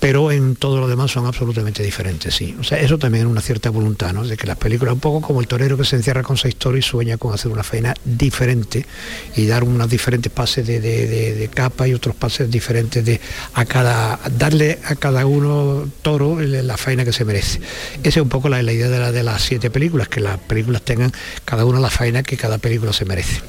[0.00, 2.56] pero en todo lo demás son absolutamente diferentes, sí.
[2.60, 4.24] O sea, eso también es una cierta voluntad, ¿no?
[4.26, 6.78] De que las películas, un poco como el torero que se encierra con esa historia
[6.80, 8.84] y sueña con hacer una faena diferente
[9.36, 13.20] y dar unos diferentes pases de, de- de- de capa y otros pases diferentes de
[13.54, 17.60] a cada darle a cada uno toro la faena que se merece.
[18.02, 20.38] Esa es un poco la, la idea de, la- de las siete películas, que las
[20.38, 21.12] películas tengan
[21.44, 23.40] cada una la faena que cada película se merece.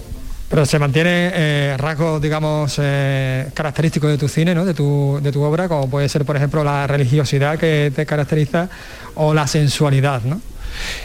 [0.49, 4.65] Pero se mantiene eh, rasgos, digamos, eh, característicos de tu cine, ¿no?
[4.65, 8.67] de, tu, de tu obra, como puede ser, por ejemplo, la religiosidad que te caracteriza
[9.13, 10.41] o la sensualidad, ¿no?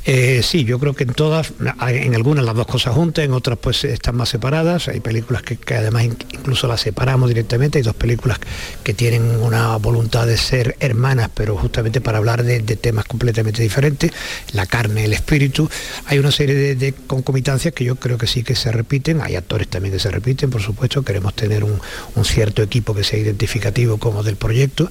[0.04, 1.52] Eh, sí, yo creo que en todas,
[1.88, 4.88] en algunas las dos cosas juntas, en otras pues están más separadas.
[4.88, 7.78] Hay películas que, además in- incluso las separamos directamente.
[7.78, 8.38] Hay dos películas
[8.82, 14.10] que tienen una voluntad de ser hermanas, pero justamente para hablar de, temas completamente diferentes.
[14.52, 15.68] La carne, el espíritu.
[16.06, 19.20] Hay una serie de, concomitancias que yo creo que sí que se repiten.
[19.20, 21.02] Hay actores también que se repiten, por supuesto.
[21.02, 21.80] Queremos tener un,
[22.24, 24.90] cierto equipo que sea identificativo como del proyecto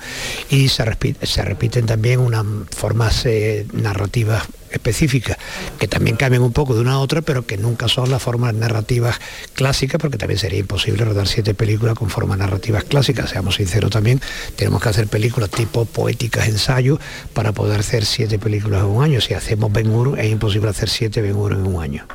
[0.50, 5.38] y se, respi- se repiten también unas formas eh, narrativas específicas
[5.80, 8.54] que también cambian un poco de una a otra, pero que nunca son las formas
[8.54, 9.20] narrativas
[9.54, 13.30] clásicas, porque también sería imposible rodar siete películas con formas narrativas clásicas.
[13.30, 14.22] Seamos sinceros también,
[14.56, 17.00] tenemos que hacer películas tipo poéticas, ensayos,
[17.34, 19.22] para poder hacer siete películas en un año.
[19.22, 22.06] Si hacemos Ben Hur, es imposible hacer siete Ben Hur en un año.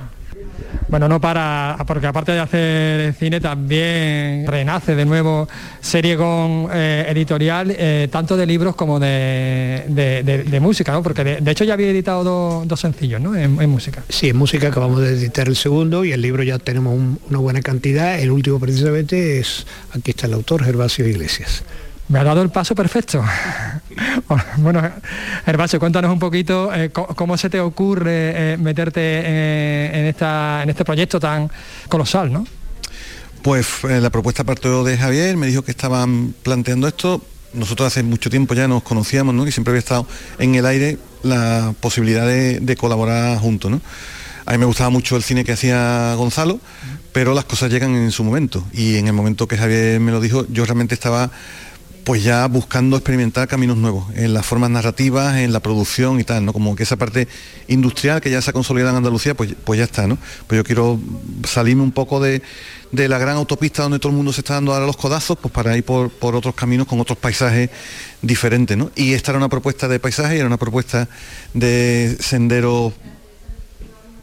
[0.88, 5.46] Bueno, no para, porque aparte de hacer cine también renace de nuevo
[5.82, 11.02] serie con eh, editorial, eh, tanto de libros como de, de- música, ¿no?
[11.02, 13.36] Porque de, hecho ya había editado dos- dos sencillos, ¿no?
[13.36, 14.02] En, música.
[14.08, 17.38] Sí, en música acabamos de editar el segundo y el libro ya tenemos un- una
[17.38, 18.18] buena cantidad.
[18.18, 21.62] El último precisamente es, aquí está el autor, Gervasio Iglesias.
[22.08, 23.22] Me ha dado el paso perfecto.
[24.56, 24.82] bueno,
[25.44, 30.70] Gervasio, cuéntanos un poquito eh, cómo se te ocurre eh, meterte eh, en, esta, en
[30.70, 31.50] este proyecto tan
[31.88, 32.46] colosal, ¿no?
[33.42, 37.22] Pues la propuesta partió de Javier, me dijo que estaban planteando esto.
[37.52, 39.46] Nosotros hace mucho tiempo ya nos conocíamos, ¿no?
[39.46, 40.06] Y siempre había estado
[40.38, 43.80] en el aire la posibilidad de, de colaborar juntos, ¿no?
[44.44, 46.58] A mí me gustaba mucho el cine que hacía Gonzalo,
[47.12, 48.64] pero las cosas llegan en su momento.
[48.72, 51.30] Y en el momento que Javier me lo dijo, yo realmente estaba
[52.08, 56.42] pues ya buscando experimentar caminos nuevos en las formas narrativas, en la producción y tal,
[56.42, 56.54] ¿no?
[56.54, 57.28] Como que esa parte
[57.66, 60.16] industrial que ya se ha consolidado en Andalucía, pues, pues ya está, ¿no?
[60.46, 60.98] Pues yo quiero
[61.46, 62.40] salirme un poco de,
[62.92, 65.52] de la gran autopista donde todo el mundo se está dando ahora los codazos, pues
[65.52, 67.68] para ir por, por otros caminos con otros paisajes
[68.22, 68.90] diferentes, ¿no?
[68.96, 71.10] Y esta era una propuesta de paisaje y era una propuesta
[71.52, 72.94] de sendero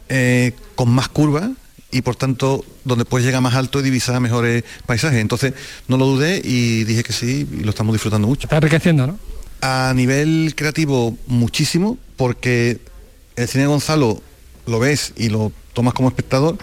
[0.08, 1.50] eh, con más curvas
[1.96, 5.18] y por tanto donde puedes llegar más alto y divisar mejores paisajes.
[5.18, 5.54] Entonces
[5.88, 8.46] no lo dudé y dije que sí y lo estamos disfrutando mucho.
[8.46, 9.18] Está enriqueciendo, ¿no?
[9.62, 12.80] A nivel creativo muchísimo porque
[13.36, 14.22] el cine de Gonzalo
[14.66, 16.58] lo ves y lo tomas como espectador,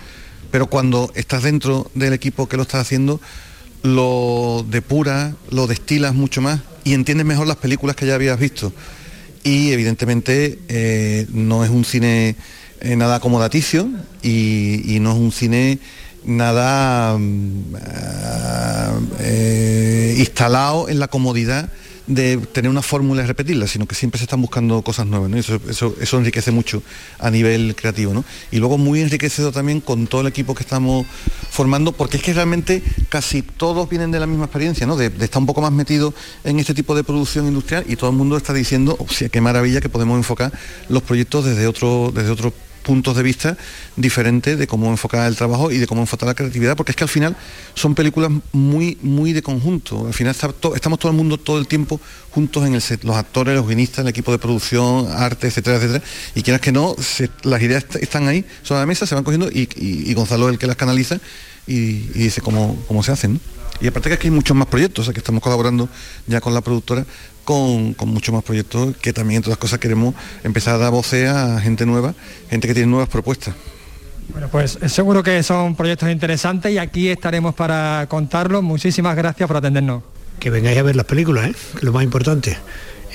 [0.51, 3.19] pero cuando estás dentro del equipo que lo está haciendo,
[3.81, 8.71] lo depuras, lo destilas mucho más y entiendes mejor las películas que ya habías visto.
[9.43, 12.35] Y evidentemente eh, no es un cine
[12.83, 13.89] eh, nada acomodaticio
[14.21, 15.79] y, no es un cine
[16.25, 21.69] nada mm, ah, eh, instalado en la comodidad
[22.07, 25.95] de tener una fórmula y repetirla, sino que siempre se están buscando cosas nuevas, Eso,
[26.01, 26.83] eso, enriquece mucho
[27.19, 28.23] a nivel creativo.
[28.51, 31.05] Y luego muy enriquecido también con todo el equipo que estamos
[31.49, 34.85] formando, porque es que realmente casi todos vienen de la misma experiencia.
[34.85, 38.15] De, estar un poco más metido en este tipo de producción industrial y todo el
[38.17, 40.51] mundo está diciendo, o qué maravilla que podemos enfocar
[40.89, 43.57] los proyectos desde otro, desde otro puntos de vista
[43.95, 47.03] diferentes de cómo enfocar el trabajo y de cómo enfocar la creatividad, porque es que
[47.03, 47.35] al final
[47.73, 50.05] son películas muy, muy de conjunto.
[50.07, 51.99] Al final está to- estamos todo el mundo todo el tiempo
[52.31, 56.03] juntos en el set, los actores, los guionistas, el equipo de producción, arte, etcétera, etcétera.
[56.35, 56.95] Y quieras que no,
[57.43, 60.59] las ideas est- están ahí sobre la mesa, se van cogiendo y, Gonzalo es el
[60.59, 61.19] que las canaliza
[61.65, 63.39] y, dice cómo, cómo se hacen.
[63.81, 65.89] Y aparte que aquí hay muchos más proyectos, o que estamos colaborando
[66.27, 67.05] ya con la productora
[67.43, 71.29] con, con muchos más proyectos que también entre otras cosas queremos empezar a dar voces
[71.29, 72.13] a gente nueva,
[72.49, 73.55] gente que tiene nuevas propuestas.
[74.29, 78.63] Bueno, pues seguro que son proyectos interesantes y aquí estaremos para contarlos.
[78.63, 80.03] Muchísimas gracias por atendernos.
[80.39, 81.55] Que vengáis a ver las películas, ¿eh?
[81.71, 82.57] que es lo más importante.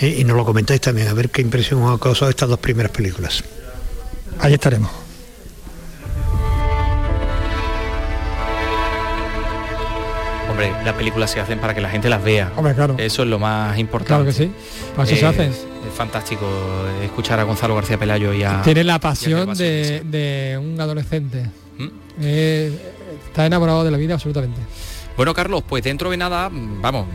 [0.00, 0.16] ¿eh?
[0.18, 2.92] Y nos lo comentáis también, a ver qué impresión os ha causado estas dos primeras
[2.92, 3.42] películas.
[4.40, 5.07] Ahí estaremos.
[10.58, 12.50] Hombre, las películas se hacen para que la gente las vea.
[12.56, 12.96] Hombre, claro.
[12.98, 14.08] Eso es lo más importante.
[14.08, 14.50] Claro que sí.
[14.96, 15.50] Para eso se hacen.
[15.50, 16.48] Es fantástico
[17.00, 18.62] escuchar a Gonzalo García Pelayo y a...
[18.62, 21.48] Tiene la pasión de, de un adolescente.
[22.20, 22.76] Eh,
[23.28, 24.60] está enamorado de la vida absolutamente.
[25.16, 27.06] Bueno, Carlos, pues dentro de nada, vamos,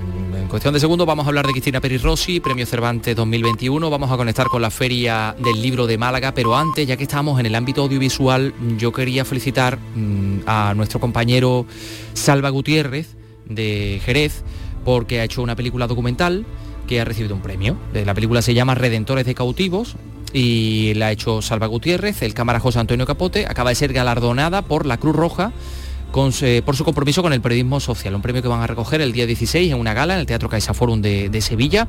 [0.41, 4.09] en cuestión de segundos vamos a hablar de Cristina Peri Rossi, Premio Cervantes 2021, vamos
[4.09, 7.45] a conectar con la Feria del Libro de Málaga, pero antes, ya que estamos en
[7.45, 11.65] el ámbito audiovisual, yo quería felicitar mm, a nuestro compañero
[12.13, 14.43] Salva Gutiérrez de Jerez,
[14.85, 16.45] porque ha hecho una película documental
[16.87, 17.77] que ha recibido un premio.
[17.93, 19.95] La película se llama Redentores de Cautivos
[20.33, 24.63] y la ha hecho Salva Gutiérrez, el cámara José Antonio Capote, acaba de ser galardonada
[24.63, 25.53] por la Cruz Roja
[26.41, 29.11] eh, por su compromiso con el periodismo social, un premio que van a recoger el
[29.11, 31.87] día 16 en una gala en el Teatro Caixa Forum de, de Sevilla.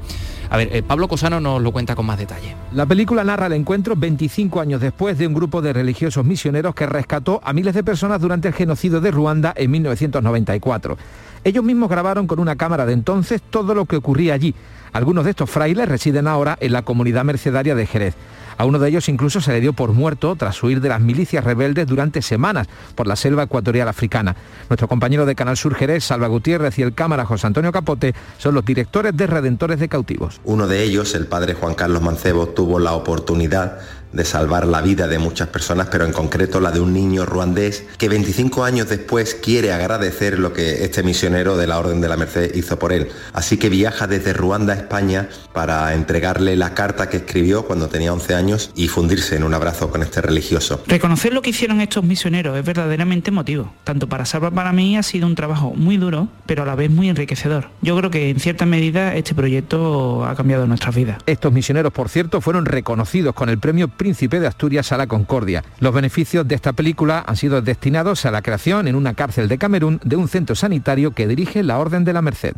[0.49, 2.57] A ver, eh, Pablo Cosano nos lo cuenta con más detalle.
[2.73, 6.87] La película narra el encuentro 25 años después de un grupo de religiosos misioneros que
[6.87, 10.97] rescató a miles de personas durante el genocidio de Ruanda en 1994.
[11.45, 14.55] Ellos mismos grabaron con una cámara de entonces todo lo que ocurría allí.
[14.95, 18.15] Algunos de estos frailes residen ahora en la comunidad mercedaria de Jerez.
[18.57, 21.45] A uno de ellos incluso se le dio por muerto tras huir de las milicias
[21.45, 24.37] rebeldes durante semanas por la selva ecuatorial africana.
[24.71, 28.55] Nuestro compañero de Canal Sur Jerez, Salva Gutiérrez y el cámara José Antonio Capote son
[28.55, 30.41] los directores de Redentores de Cautivos.
[30.45, 33.81] Uno de ellos, el padre Juan Carlos Mancebo, tuvo la oportunidad
[34.15, 37.85] de salvar la vida de muchas personas, pero en concreto la de un niño ruandés
[37.99, 42.17] que 25 años después quiere agradecer lo que este misionero de la Orden de la
[42.17, 43.09] Merced hizo por él.
[43.33, 48.13] Así que viaja desde Ruanda a España para entregarle la carta que escribió cuando tenía
[48.13, 50.83] 11 años y fundirse en un abrazo con este religioso.
[50.87, 53.73] Reconocer lo que hicieron estos misioneros es verdaderamente emotivo.
[53.83, 56.91] Tanto para Salva para mí ha sido un trabajo muy duro, pero a la vez
[56.91, 57.69] muy enriquecedor.
[57.83, 61.19] Yo creo que en cierta medida este proyecto ha cambiado nuestras vidas.
[61.27, 65.65] Estos misioneros, por cierto, fueron reconocidos con el premio Príncipe de Asturias a la Concordia.
[65.81, 69.57] Los beneficios de esta película han sido destinados a la creación en una cárcel de
[69.57, 72.53] Camerún de un centro sanitario que dirige la Orden de la Merced.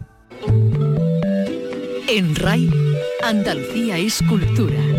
[2.09, 2.69] En RAI,
[3.23, 4.96] Andalucía es cultura.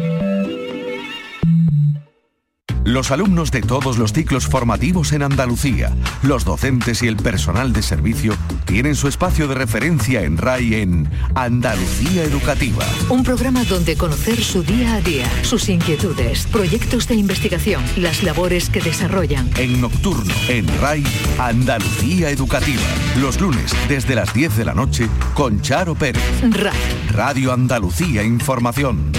[2.87, 7.81] Los alumnos de todos los ciclos formativos en Andalucía, los docentes y el personal de
[7.81, 12.85] servicio tienen su espacio de referencia en RAI en Andalucía Educativa.
[13.09, 18.69] Un programa donde conocer su día a día, sus inquietudes, proyectos de investigación, las labores
[18.69, 19.49] que desarrollan.
[19.57, 21.03] En Nocturno, en RAI,
[21.39, 22.83] Andalucía Educativa.
[23.19, 26.23] Los lunes desde las 10 de la noche con Charo Pérez.
[26.41, 26.77] RAI.
[27.11, 29.11] Radio Andalucía Información.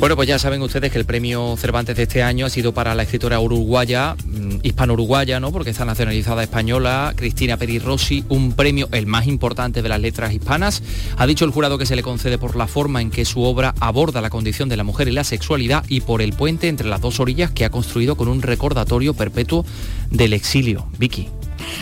[0.00, 2.94] Bueno, pues ya saben ustedes que el premio Cervantes de este año ha sido para
[2.94, 5.52] la escritora uruguaya, mm, hispano-uruguaya, ¿no?
[5.52, 10.32] Porque está nacionalizada española, Cristina Peri Rossi, un premio el más importante de las letras
[10.32, 10.82] hispanas.
[11.18, 13.74] Ha dicho el jurado que se le concede por la forma en que su obra
[13.78, 17.02] aborda la condición de la mujer y la sexualidad y por el puente entre las
[17.02, 19.66] dos orillas que ha construido con un recordatorio perpetuo
[20.10, 20.86] del exilio.
[20.98, 21.28] Vicky.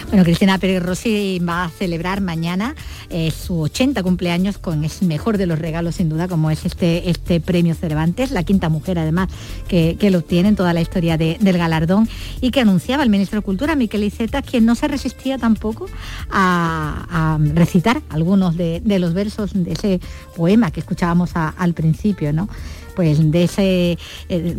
[0.09, 2.75] Bueno, Cristina Pérez Rossi va a celebrar mañana
[3.11, 7.11] eh, su 80 cumpleaños con el mejor de los regalos, sin duda, como es este,
[7.11, 9.29] este premio Cervantes, la quinta mujer además
[9.69, 12.09] que, que lo obtiene en toda la historia de- del galardón
[12.41, 15.87] y que anunciaba el ministro de Cultura, Miquel Iceta, quien no se resistía tampoco
[16.31, 20.01] a, a recitar algunos de, de los versos de ese
[20.37, 22.49] poema que escuchábamos a- al principio, ¿no?
[22.97, 24.57] Pues de ese, eh,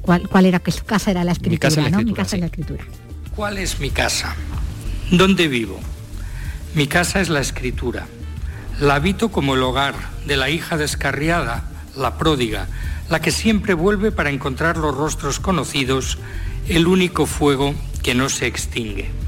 [0.00, 1.98] ¿cuál, era que su casa era la escritura, casa es la ¿no?
[2.04, 2.84] Mi casa es la escritura.
[3.34, 4.36] ¿Cuál es mi casa?
[5.10, 5.80] ¿Dónde vivo?
[6.74, 8.06] Mi casa es la escritura.
[8.78, 9.94] La habito como el hogar
[10.26, 11.64] de la hija descarriada,
[11.96, 12.68] la pródiga,
[13.08, 16.18] la que siempre vuelve para encontrar los rostros conocidos,
[16.68, 19.21] el único fuego que no se extingue.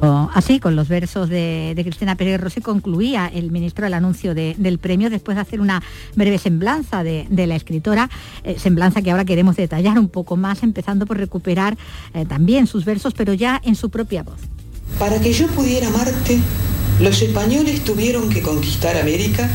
[0.00, 4.78] Así, con los versos de, Cristina Pérez Rossi, concluía el ministro el anuncio de- del
[4.78, 5.82] premio después de hacer una
[6.14, 8.08] breve semblanza de, la escritora,
[8.44, 11.76] eh, semblanza que ahora queremos detallar un poco más, empezando por recuperar
[12.14, 14.38] eh, también sus versos, pero ya en su propia voz.
[14.98, 16.38] Para que yo pudiera amarte,
[17.00, 19.48] los españoles tuvieron que conquistar América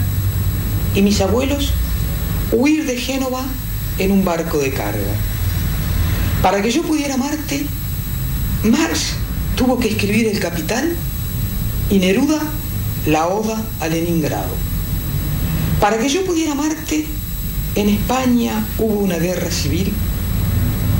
[0.95, 1.71] y mis abuelos
[2.51, 3.43] huir de Génova
[3.97, 5.15] en un barco de carga.
[6.41, 7.65] Para que yo pudiera amarte,
[8.63, 9.15] Marx
[9.55, 10.95] tuvo que escribir El Capital
[11.89, 12.41] y Neruda
[13.05, 14.55] la Oda a Leningrado.
[15.79, 17.05] Para que yo pudiera amarte,
[17.75, 19.91] en España hubo una guerra civil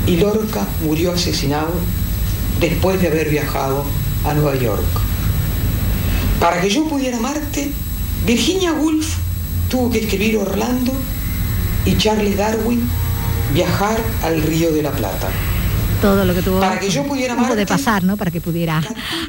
[0.06, 1.72] y Lorca murió asesinado
[2.60, 3.84] después de haber viajado
[4.24, 4.84] a Nueva York.
[6.40, 7.72] Para que yo pudiera amarte,
[8.26, 9.16] Virginia Woolf
[9.70, 10.92] tuvo que escribir Orlando
[11.86, 12.86] y Charles Darwin
[13.54, 15.30] viajar al Río de la Plata
[16.04, 18.18] todo lo que tuvo para que yo pudiera de pasar, ¿no?
[18.18, 18.82] Para que pudiera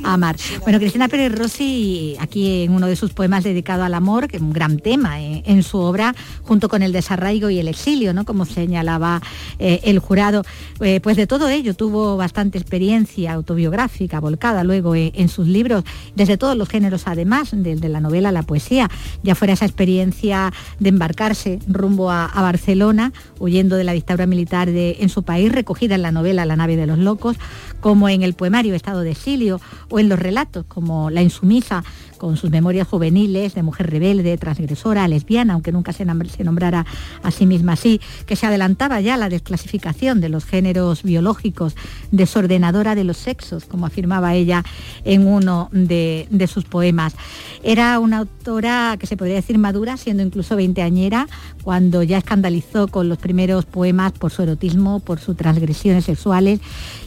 [0.04, 0.36] amar.
[0.64, 4.44] Bueno, Cristina Pérez Rossi, aquí en uno de sus poemas dedicado al amor, que es
[4.44, 6.14] un gran tema eh, en su obra,
[6.44, 8.26] junto con el desarraigo y el exilio, ¿no?
[8.26, 9.22] Como señalaba
[9.58, 10.44] eh, el jurado.
[10.82, 16.36] Eh, pues de todo ello tuvo bastante experiencia autobiográfica, volcada luego en sus libros, desde
[16.36, 18.90] todos los géneros además, desde la novela a la poesía,
[19.24, 24.98] ya fuera esa experiencia de embarcarse rumbo a, Barcelona, huyendo de la dictadura militar de,
[25.00, 27.38] en su país, recogida en la novela La de los locos,
[27.80, 31.84] como en el poemario Estado de Exilio o en los relatos como La insumisa
[32.18, 36.86] con sus memorias juveniles de mujer rebelde, transgresora, lesbiana, aunque nunca se, nombrara
[37.24, 41.76] a sí misma así, que se adelantaba ya la desclasificación de los géneros biológicos,
[42.12, 44.64] desordenadora de los sexos, como afirmaba ella
[45.04, 47.16] en uno de, sus poemas.
[47.64, 51.28] Era una autora que se podría decir madura, siendo incluso veinteañera,
[51.64, 56.60] cuando ya escandalizó con los primeros poemas por su erotismo, por sus transgresiones sexuales,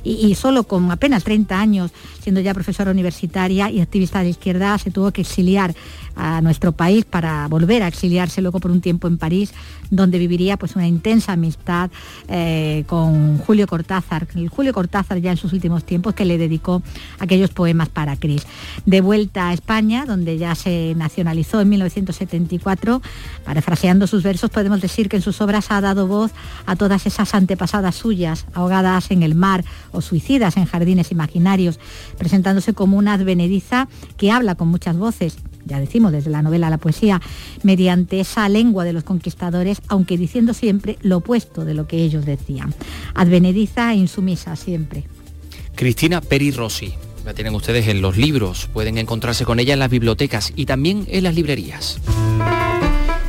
[0.03, 1.91] y, solo con apenas 30 años,
[2.21, 5.73] siendo ya profesora universitaria y activista de izquierda, se tuvo que exiliar
[6.19, 9.55] a nuestro país para volver a exiliarse luego por un tiempo en París,
[9.91, 11.91] donde viviría pues una intensa amistad
[12.29, 16.83] eh, con Julio Cortázar, el Julio Cortázar ya en sus últimos tiempos que le dedicó
[17.21, 18.47] aquellos poemas para Cris.
[18.85, 23.01] De vuelta a España, donde ya se nacionalizó en 1974,
[23.45, 26.33] parafraseando sus versos, podemos decir que en sus obras ha dado voz
[26.67, 31.79] a todas esas antepasadas suyas, ahogadas en el mar o suicidas en jardines imaginarios,
[32.19, 35.37] presentándose como una advenediza que habla con muchas voces
[35.69, 37.21] ya decimos, desde la novela a la poesía,
[37.63, 42.25] mediante esa lengua de los conquistadores, aunque diciendo siempre lo opuesto de lo que ellos
[42.25, 42.75] decían.
[43.15, 45.05] Advenediza e insumisa siempre.
[45.75, 46.95] Cristina Peri Rossi.
[47.25, 51.05] La tienen ustedes en los libros, pueden encontrarse con ella en las bibliotecas y también
[51.09, 52.01] en las librerías.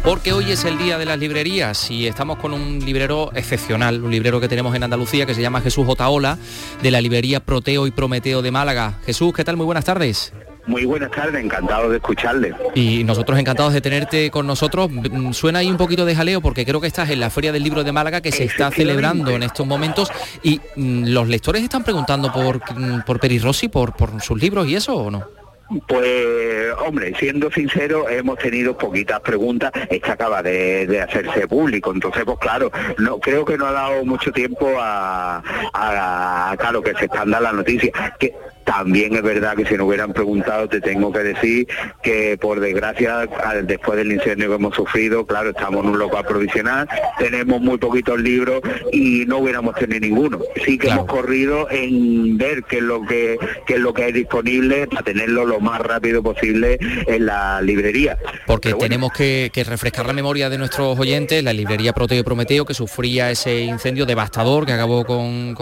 [0.04, 4.12] Porque hoy es el día de las librerías y estamos con un librero excepcional, un
[4.12, 6.38] librero que tenemos en Andalucía que se llama Jesús Otaola,
[6.82, 9.00] de la librería Proteo y Prometeo de Málaga.
[9.06, 9.58] Jesús, ¿qué tal?
[9.58, 10.32] Muy buenas tardes.
[10.66, 12.54] Muy buenas tardes, encantado de escucharle.
[12.76, 14.90] Y nosotros encantados de tenerte con nosotros.
[14.92, 17.64] Mm, suena ahí un poquito de jaleo porque creo que estás en la Feria del
[17.64, 20.12] Libro de Málaga que se está celebrando en estos momentos
[20.44, 24.68] y mm, los lectores están preguntando por, mm, por Peri Rossi, por, por sus libros
[24.68, 25.40] y eso o no.
[25.88, 29.72] Pues, hombre, siendo sincero, hemos tenido poquitas preguntas.
[29.90, 34.32] Esta acaba de, hacerse público, entonces, pues claro, no creo que no ha dado mucho
[34.32, 35.44] tiempo a,
[35.74, 37.94] a, a claro, que se están dando las noticias.
[38.18, 38.34] Que
[38.64, 41.68] también es verdad que si no hubieran preguntado, te tengo que decir
[42.04, 43.28] que por desgracia,
[43.64, 46.88] después del incendio que hemos sufrido, claro, estamos en un local provisional,
[47.18, 50.40] tenemos muy poquitos libros y no hubiéramos tenido ninguno.
[50.66, 53.38] Sí que hemos corrido en ver qué es lo que
[53.68, 58.18] es lo que hay disponible para tenerlo lo más rápido posible en la librería.
[58.46, 62.74] Porque tenemos que, refrescar la memoria de nuestros oyentes, la librería Proteo y Prometeo que
[62.74, 65.54] sufría ese incendio devastador que acabó con,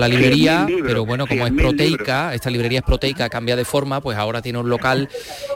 [0.00, 4.16] la librería, pero bueno, como es proteica, esta librería es proteica, cambia de forma, pues
[4.16, 5.08] ahora tiene un local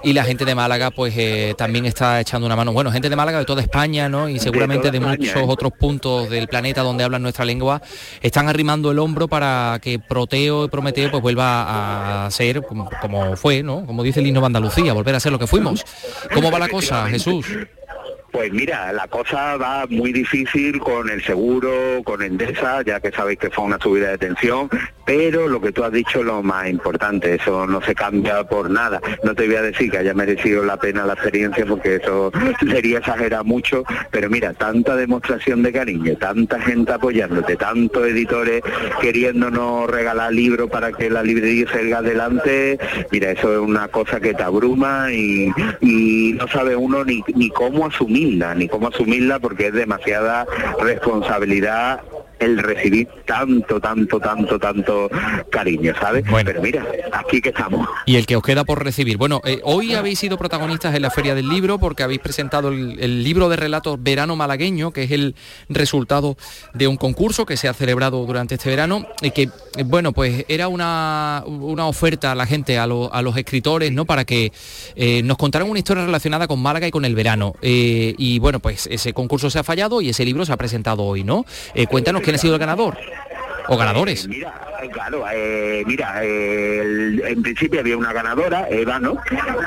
[0.03, 2.73] y la gente de Málaga pues eh, también está echando una mano.
[2.73, 4.29] Bueno, gente de Málaga de toda España, ¿no?
[4.29, 5.45] Y seguramente de, muchos ¿eh?
[5.47, 7.83] otros puntos del planeta donde hablan nuestra lengua,
[8.21, 13.37] están arrimando el hombro para que Proteo y Prometeo pues vuelva a ser como, como
[13.37, 13.87] fue, ¿no?
[13.87, 15.85] Como dice el himno de Andalucía, volver a ser lo que fuimos.
[16.35, 17.47] ¿Cómo va la cosa, Jesús?
[18.33, 23.39] Pues mira, la cosa va muy difícil con el seguro, con Endesa, ya que sabéis
[23.39, 24.69] que fue una subida de tensión,
[25.11, 28.71] pero lo que tú has dicho es lo más importante, eso no se cambia por
[28.71, 29.01] nada.
[29.25, 32.99] No te voy a decir que haya merecido la pena la experiencia porque eso sería
[32.99, 38.63] exagerar mucho, pero mira, tanta demostración de cariño, tanta gente apoyándote, tantos editores
[39.01, 42.79] queriéndonos regalar libros para que la librería salga adelante,
[43.11, 45.51] mira, eso es una cosa que te abruma y,
[46.39, 47.91] no sabe uno ni, cómo
[48.27, 50.47] ni cómo asumirla porque es demasiada
[50.81, 52.01] responsabilidad
[52.41, 55.11] el recibir tanto, tanto, tanto, tanto
[55.51, 56.25] cariño, ¿sabes?
[56.45, 57.87] Pero mira, aquí que estamos.
[58.07, 59.19] Y el que os queda por recibir.
[59.19, 63.21] Bueno, eh, hoy habéis sido protagonistas en la Feria del Libro porque habéis presentado el,
[63.23, 65.35] libro de relatos Verano Malagueño, que es el
[65.69, 66.37] resultado
[66.73, 70.47] de un concurso que se ha celebrado durante este verano y que, eh, bueno, pues
[70.49, 74.07] era una, una oferta a la gente, a, los escritores, ¿no?
[74.07, 74.51] Para que
[74.97, 77.55] eh, nos contaran una historia relacionada con Málaga y con el verano.
[77.63, 81.23] y bueno, pues ese concurso se ha fallado y ese libro se ha presentado hoy,
[81.23, 81.45] ¿no?
[81.91, 82.97] cuéntanos ¿Quién ha sido el ganador?
[83.69, 84.25] O ganadores.
[84.25, 84.53] Eh, mira,
[84.93, 89.17] claro, eh, mira, en principio había una ganadora, Eva, ¿no?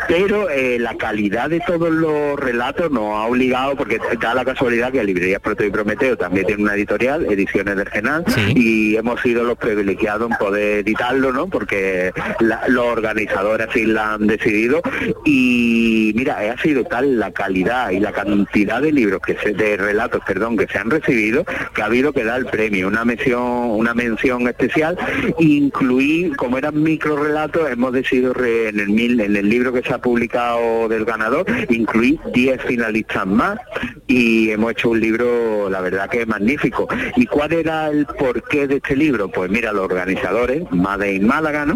[0.07, 0.47] Pero
[0.79, 5.39] la calidad de todos los relatos nos ha obligado, porque da la casualidad que Librería
[5.39, 8.25] Proto y Prometeo también tiene una editorial, Ediciones del Genal,
[8.55, 11.47] y hemos sido los privilegiados en poder editarlo, ¿no?
[11.47, 14.81] Porque los organizadores así la han decidido
[15.25, 19.77] y mira, ha sido tal la calidad y la cantidad de libros que se, de
[19.77, 23.41] relatos, perdón, que se han recibido que ha habido que dar el premio, una mención,
[23.84, 24.97] una mención especial,
[25.39, 29.97] incluir, como eran micro relatos, hemos decidido en el en el libro que se ha
[29.97, 33.59] publicado del ganador, incluir 10 finalistas más
[34.07, 36.88] y hemos hecho un libro, la verdad que es magnífico.
[37.17, 39.27] ¿Y cuál era el porqué de este libro?
[39.27, 41.75] Pues mira, los organizadores, Made in Málaga, ¿no?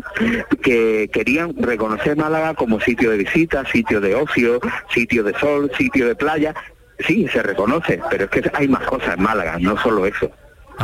[0.61, 4.61] que querían reconocer Málaga como sitio de visita, sitio de ocio,
[4.93, 6.55] sitio de sol, sitio de playa,
[6.99, 10.31] sí, se reconoce, pero es que hay más cosas en Málaga, no solo eso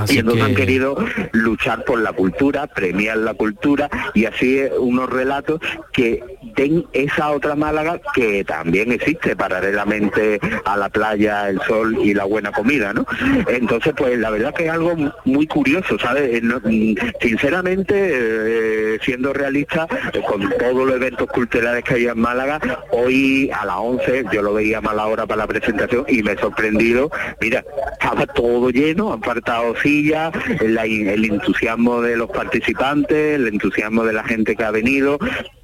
[0.09, 0.95] y entonces han querido
[1.31, 5.59] luchar por la cultura, premiar la cultura y así unos relatos
[5.91, 6.23] que
[6.55, 12.25] den esa otra Málaga que también existe paralelamente a la playa, el sol y la
[12.25, 13.05] buena comida, ¿no?
[13.47, 14.95] Entonces, pues la verdad que es algo
[15.25, 16.41] muy curioso, ¿sabes?
[16.41, 22.59] Eh, sinceramente, eh, siendo realista, eh, con todos los eventos culturales que hay en Málaga,
[22.91, 26.33] hoy a las 11 yo lo veía a mala hora para la presentación y me
[26.33, 34.03] he sorprendido, mira, estaba todo lleno, han faltado el entusiasmo de los participantes, el entusiasmo
[34.03, 35.19] de la gente que ha venido,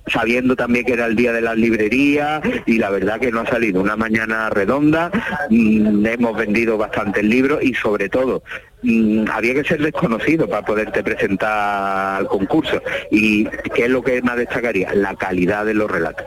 [0.10, 3.47] sabiendo también que era el día de las librerías y la verdad que no ha
[3.47, 5.12] salido una mañana redonda,
[5.49, 8.43] mm, hemos vendido bastantes libros y sobre todo
[8.84, 12.82] mm, había que ser desconocido para poderte presentar al concurso
[13.12, 16.26] y qué es lo que más destacaría, la calidad de los relatos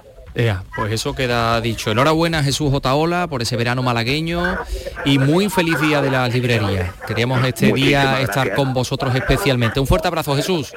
[0.74, 1.90] pues eso queda dicho.
[1.90, 4.58] Enhorabuena Jesús Otaola por ese verano malagueño
[5.04, 6.90] y muy feliz día de las librerías.
[7.06, 9.80] Queríamos este día estar con vosotros especialmente.
[9.80, 10.72] Un fuerte abrazo Jesús.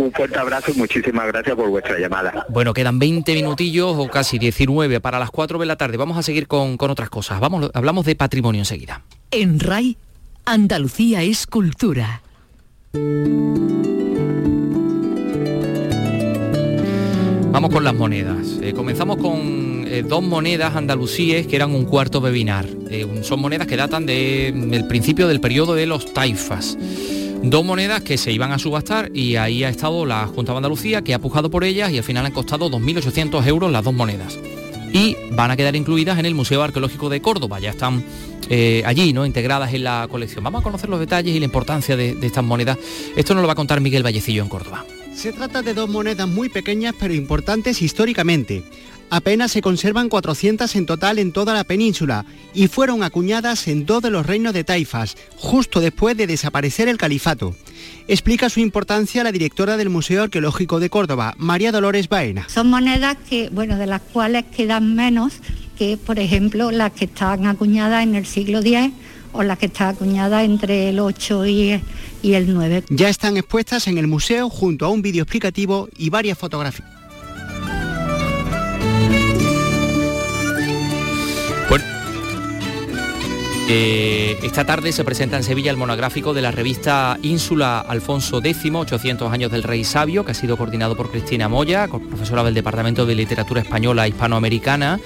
[0.00, 2.46] Un fuerte abrazo y muchísimas gracias por vuestra llamada.
[2.48, 5.98] Bueno, quedan 20 minutillos o casi 19 para las 4 de la tarde.
[5.98, 7.38] Vamos a seguir con, con otras cosas.
[7.38, 9.02] Vamos, hablamos de patrimonio enseguida.
[9.30, 9.98] En RAI,
[10.46, 12.22] Andalucía es cultura.
[17.52, 18.58] Vamos con las monedas.
[18.62, 22.64] Eh, comenzamos con eh, dos monedas andalusíes que eran un cuarto bebinar.
[22.88, 26.78] Eh, son monedas que datan del principio del periodo de los taifas.
[27.42, 31.02] Dos monedas que se iban a subastar y ahí ha estado la Junta de Andalucía
[31.02, 34.38] que ha pujado por ellas y al final han costado 2.800 euros las dos monedas.
[34.92, 38.04] Y van a quedar incluidas en el Museo Arqueológico de Córdoba, ya están
[38.84, 39.24] allí, ¿no?
[39.24, 40.44] Integradas en la colección.
[40.44, 42.78] Vamos a conocer los detalles y la importancia de, de estas monedas.
[43.16, 44.84] Esto nos lo va a contar Miguel Vallecillo en Córdoba.
[45.14, 48.64] Se trata de dos monedas muy pequeñas pero importantes históricamente.
[49.10, 54.02] Apenas se conservan 400 en total en toda la península y fueron acuñadas en dos
[54.02, 57.56] de los reinos de Taifas, justo después de desaparecer el califato.
[58.06, 62.48] Explica su importancia la directora del Museo Arqueológico de Córdoba, María Dolores Baena.
[62.48, 65.34] Son monedas que, bueno, de las cuales quedan menos
[65.76, 68.92] que, por ejemplo, las que están acuñadas en el siglo X
[69.32, 71.80] o las que están acuñadas entre el 8 y,
[72.22, 72.84] y el 9.
[72.90, 76.99] Ya están expuestas en el museo junto a un vídeo explicativo y varias fotografías.
[83.72, 88.68] Eh, esta tarde se presenta en Sevilla el monográfico de la revista Ínsula Alfonso X,
[88.74, 93.06] 800 años del Rey Sabio, que ha sido coordinado por Cristina Moya, profesora del Departamento
[93.06, 94.98] de Literatura Española Hispanoamericana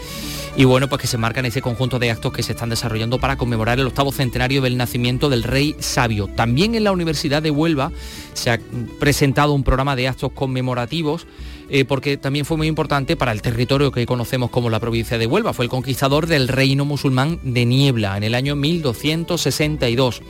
[0.57, 3.37] y bueno, pues que se marcan ese conjunto de actos que se están desarrollando para
[3.37, 6.29] conmemorar el octavo centenario del nacimiento del rey sabio.
[6.29, 7.93] También en la Universidad de Huelva
[8.33, 8.61] se ha
[8.99, 11.27] presentado un programa de actos conmemorativos
[11.69, 15.27] eh, porque también fue muy importante para el territorio que conocemos como la provincia de
[15.27, 15.53] Huelva.
[15.53, 20.23] Fue el conquistador del reino musulmán de Niebla en el año 1262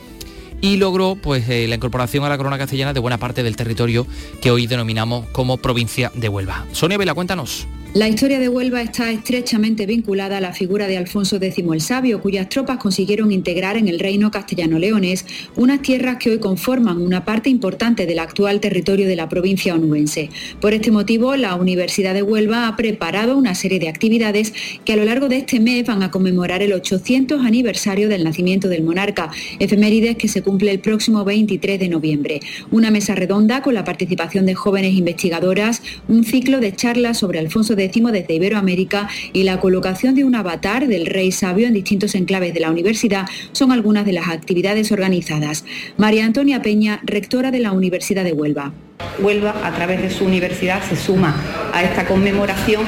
[0.61, 4.07] y logró pues, eh, la incorporación a la corona castellana de buena parte del territorio
[4.41, 6.65] que hoy denominamos como provincia de Huelva.
[6.71, 7.67] Sonia Vela, cuéntanos.
[7.95, 12.19] La historia de Huelva está estrechamente vinculada a la figura de Alfonso X el Sabio,
[12.19, 15.25] cuyas tropas consiguieron integrar en el reino castellano-leones
[15.55, 20.29] unas tierras que hoy conforman una parte importante del actual territorio de la provincia onubense.
[20.59, 24.97] Por este motivo, la Universidad de Huelva ha preparado una serie de actividades que a
[24.97, 29.31] lo largo de este mes van a conmemorar el 800 aniversario del nacimiento del monarca,
[29.59, 32.41] efemérides que se cumple el próximo 23 de noviembre.
[32.71, 37.73] Una mesa redonda con la participación de jóvenes investigadoras, un ciclo de charlas sobre Alfonso
[37.85, 42.53] X desde Iberoamérica y la colocación de un avatar del rey sabio en distintos enclaves
[42.53, 45.65] de la universidad son algunas de las actividades organizadas.
[45.97, 48.73] María Antonia Peña, rectora de la Universidad de Huelva.
[49.19, 51.35] Huelva, a través de su universidad, se suma
[51.73, 52.85] a esta conmemoración.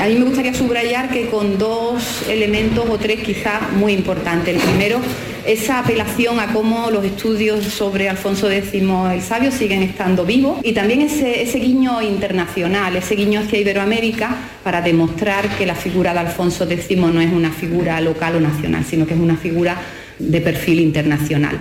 [0.00, 4.56] A mí me gustaría subrayar que con dos elementos o tres quizás muy importantes.
[4.56, 5.00] El primero
[5.46, 10.72] esa apelación a cómo los estudios sobre Alfonso X el Sabio siguen estando vivos y
[10.72, 16.20] también ese, ese guiño internacional, ese guiño hacia Iberoamérica para demostrar que la figura de
[16.20, 19.80] Alfonso X no es una figura local o nacional, sino que es una figura
[20.18, 21.60] de perfil internacional.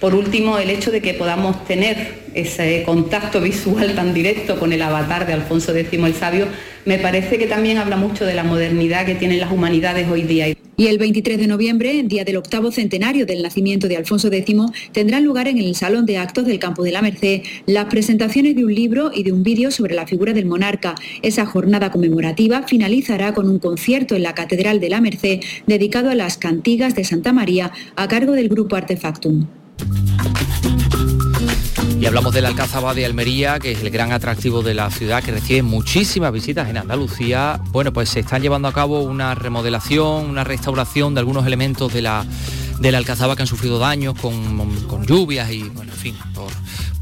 [0.00, 4.82] Por último, el hecho de que podamos tener ese contacto visual tan directo con el
[4.82, 6.46] avatar de Alfonso X el Sabio,
[6.84, 10.46] me parece que también habla mucho de la modernidad que tienen las humanidades hoy día.
[10.78, 14.56] Y el 23 de noviembre, día del octavo centenario del nacimiento de Alfonso X,
[14.92, 18.64] tendrán lugar en el Salón de Actos del Campo de la Merced las presentaciones de
[18.64, 20.94] un libro y de un vídeo sobre la figura del monarca.
[21.22, 26.14] Esa jornada conmemorativa finalizará con un concierto en la Catedral de la Merced dedicado a
[26.14, 29.46] las cantigas de Santa María a cargo del grupo Artefactum.
[31.98, 35.32] Y hablamos del Alcázaba de Almería, que es el gran atractivo de la ciudad, que
[35.32, 37.58] recibe muchísimas visitas en Andalucía.
[37.70, 42.02] Bueno, pues se están llevando a cabo una remodelación, una restauración de algunos elementos de
[42.02, 42.24] la,
[42.80, 46.52] de la Alcazaba que han sufrido daños con, con lluvias y, bueno, en fin, por,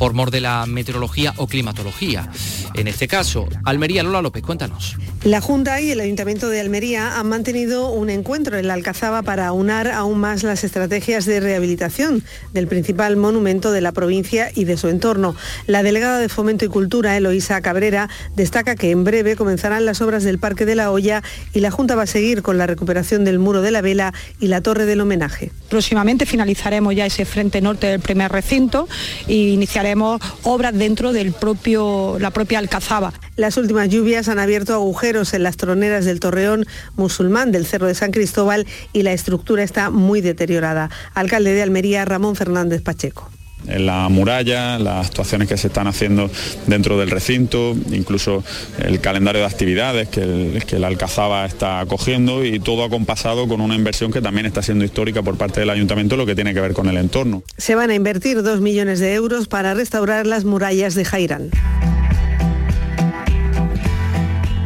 [0.04, 2.28] por mor de la meteorología o climatología.
[2.74, 4.98] En este caso, Almería, Lola López, cuéntanos.
[5.24, 9.46] La Junta y el Ayuntamiento de Almería han mantenido un encuentro en la Alcazaba para
[9.46, 14.76] aunar aún más las estrategias de rehabilitación del principal monumento de la provincia y de
[14.76, 15.34] su entorno.
[15.66, 20.22] La delegada de Fomento y Cultura, Eloísa Cabrera, destaca que en breve comenzarán las obras
[20.22, 21.22] del Parque de la Hoya
[21.54, 24.48] y la Junta va a seguir con la recuperación del Muro de la Vela y
[24.48, 25.50] la Torre del Homenaje.
[25.70, 28.86] Próximamente finalizaremos ya ese frente norte del primer recinto
[29.28, 29.93] e iniciaremos
[30.42, 33.12] obras dentro del propio, la propia Alcazaba.
[33.36, 36.66] Las últimas lluvias han abierto agujeros en las troneras del torreón
[36.96, 40.90] musulmán del Cerro de San Cristóbal y la estructura está muy deteriorada.
[41.14, 43.33] Alcalde de Almería, Ramón Fernández Pacheco
[43.66, 46.30] en la muralla, las actuaciones que se están haciendo
[46.66, 48.44] dentro del recinto, incluso
[48.78, 53.60] el calendario de actividades que el, que el Alcazaba está acogiendo y todo acompasado con
[53.60, 56.60] una inversión que también está siendo histórica por parte del ayuntamiento, lo que tiene que
[56.60, 57.42] ver con el entorno.
[57.56, 61.50] Se van a invertir dos millones de euros para restaurar las murallas de Jairán.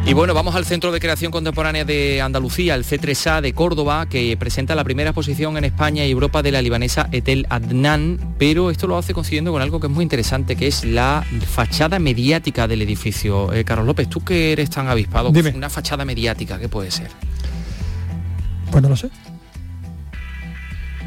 [0.09, 4.35] Y bueno, vamos al Centro de Creación Contemporánea de Andalucía, el C3A de Córdoba, que
[4.37, 8.87] presenta la primera exposición en España y Europa de la libanesa Etel Adnan, pero esto
[8.87, 12.81] lo hace coincidiendo con algo que es muy interesante, que es la fachada mediática del
[12.81, 13.53] edificio.
[13.53, 15.51] Eh, Carlos López, tú que eres tan avispado, Dime.
[15.55, 17.09] una fachada mediática, ¿qué puede ser?
[18.71, 19.11] Pues no lo sé.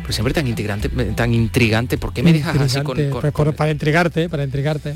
[0.04, 3.72] Pues siempre tan intrigante, tan intrigante, ¿por qué me dejas así con, con- pues para
[3.72, 4.94] intrigarte, para intrigarte.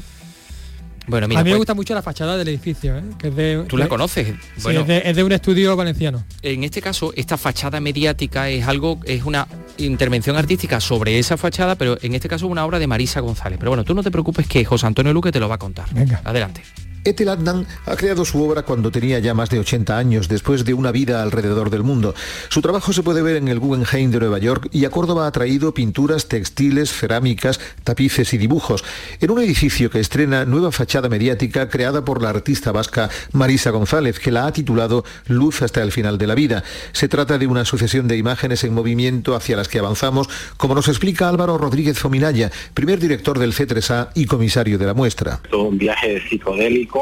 [1.07, 3.03] Bueno, mira, a mí me pues, gusta mucho la fachada del edificio, ¿eh?
[3.19, 4.27] que es de, tú la de- conoces.
[4.29, 6.25] sí, Bueno, es, de, es de un estudio valenciano.
[6.43, 9.47] en este caso, esta fachada mediática es algo, es una
[9.79, 13.59] intervención artística sobre esa fachada, pero en este caso una obra de Marisa González.
[13.59, 15.87] Pero bueno, tú no te preocupes que José Antonio Luque te lo va a contar.
[15.93, 16.21] Venga.
[16.25, 16.63] Adelante.
[17.07, 20.75] Etel Adnan ha creado su obra cuando tenía ya más de 80 años, después de
[20.75, 22.17] una vida alrededor del mundo.
[22.49, 25.31] Su trabajo se puede ver en el Guggenheim de Nueva York y a Córdoba ha
[25.31, 28.83] traído pinturas, textiles, cerámicas, tapices y dibujos,
[29.21, 34.19] en un edificio que estrena nueva fachada mediática creada por la artista vasca Marisa González,
[34.19, 36.65] que la ha titulado Luz hasta el final de la vida.
[36.91, 40.89] Se trata de una sucesión de imágenes en movimiento hacia las que avanzamos, como nos
[40.89, 45.39] explica Álvaro Rodríguez Fominaya, primer director del C3A y comisario de la muestra.
[45.49, 46.96] todo un viaje psicodélico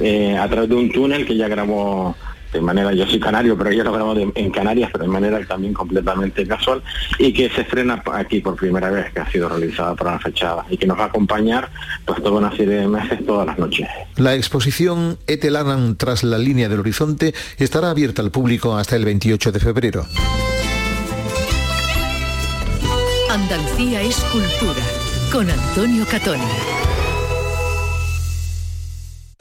[0.00, 2.14] eh, a través de un túnel que ya grabó
[2.52, 5.40] de manera, yo soy canario, pero ella lo grabó de- en Canarias, pero de manera
[5.46, 6.82] también completamente casual,
[7.18, 10.66] y que se estrena aquí por primera vez, que ha sido realizada por la fechada,
[10.68, 11.70] y que nos va a acompañar
[12.04, 13.88] pues toda una serie de meses, todas las noches.
[14.16, 19.06] La exposición Etel Adnan tras la línea del horizonte estará abierta al público hasta el
[19.06, 20.04] 28 de febrero.
[23.30, 24.82] Andalucía es cultura.
[25.32, 26.42] Con Antonio Catoni.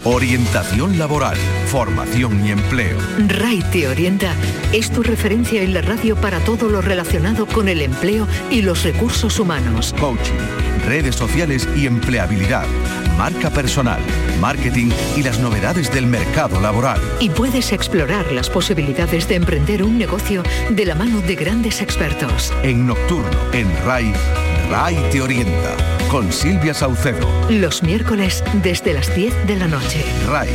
[0.03, 1.37] Orientación laboral,
[1.67, 2.97] formación y empleo.
[3.27, 4.33] RAI te orienta
[4.73, 8.83] es tu referencia en la radio para todo lo relacionado con el empleo y los
[8.83, 9.93] recursos humanos.
[9.99, 10.39] Coaching,
[10.87, 12.65] redes sociales y empleabilidad.
[13.15, 13.99] Marca personal,
[14.39, 16.99] marketing y las novedades del mercado laboral.
[17.19, 20.41] Y puedes explorar las posibilidades de emprender un negocio
[20.71, 22.51] de la mano de grandes expertos.
[22.63, 24.11] En Nocturno, en RAI,
[24.71, 25.75] RAI te orienta.
[26.09, 27.27] Con Silvia Saucedo.
[27.49, 30.01] Los miércoles desde las 10 de la noche.
[30.29, 30.47] RAI,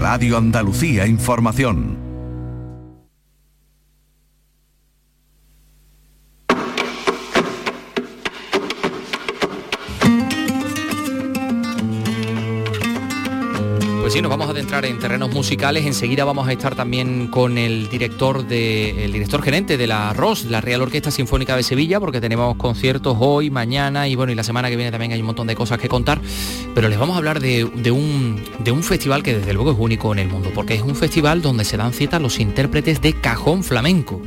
[0.00, 2.01] Radio Andalucía Información.
[14.02, 15.86] Pues sí, nos vamos a adentrar en terrenos musicales.
[15.86, 20.46] Enseguida vamos a estar también con el director de, el director gerente de la ROS,
[20.46, 24.42] la Real Orquesta Sinfónica de Sevilla, porque tenemos conciertos hoy, mañana y bueno, y la
[24.42, 26.20] semana que viene también hay un montón de cosas que contar.
[26.74, 30.12] Pero les vamos a hablar de, un, de un festival que desde luego es único
[30.12, 33.62] en el mundo, porque es un festival donde se dan cita los intérpretes de cajón
[33.62, 34.20] flamenco.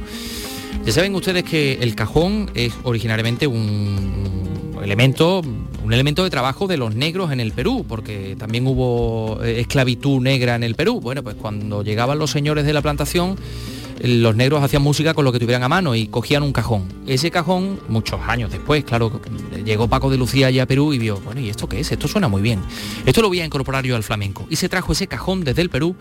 [0.86, 5.42] Ya saben ustedes que el cajón es originariamente un elemento,
[5.86, 10.20] un elemento de trabajo de los negros en el Perú, porque también hubo eh, esclavitud
[10.20, 11.00] negra en el Perú.
[11.00, 13.38] Bueno, pues cuando llegaban los señores de la plantación,
[14.02, 16.86] los negros hacían música con lo que tuvieran a mano y cogían un cajón.
[17.06, 19.22] Ese cajón, muchos años después, claro,
[19.64, 21.92] llegó Paco de Lucía allá a Perú y vio, bueno, ¿y esto qué es?
[21.92, 22.62] Esto suena muy bien.
[23.06, 24.48] Esto lo voy a incorporar yo al flamenco.
[24.50, 25.96] Y se trajo ese cajón desde el Perú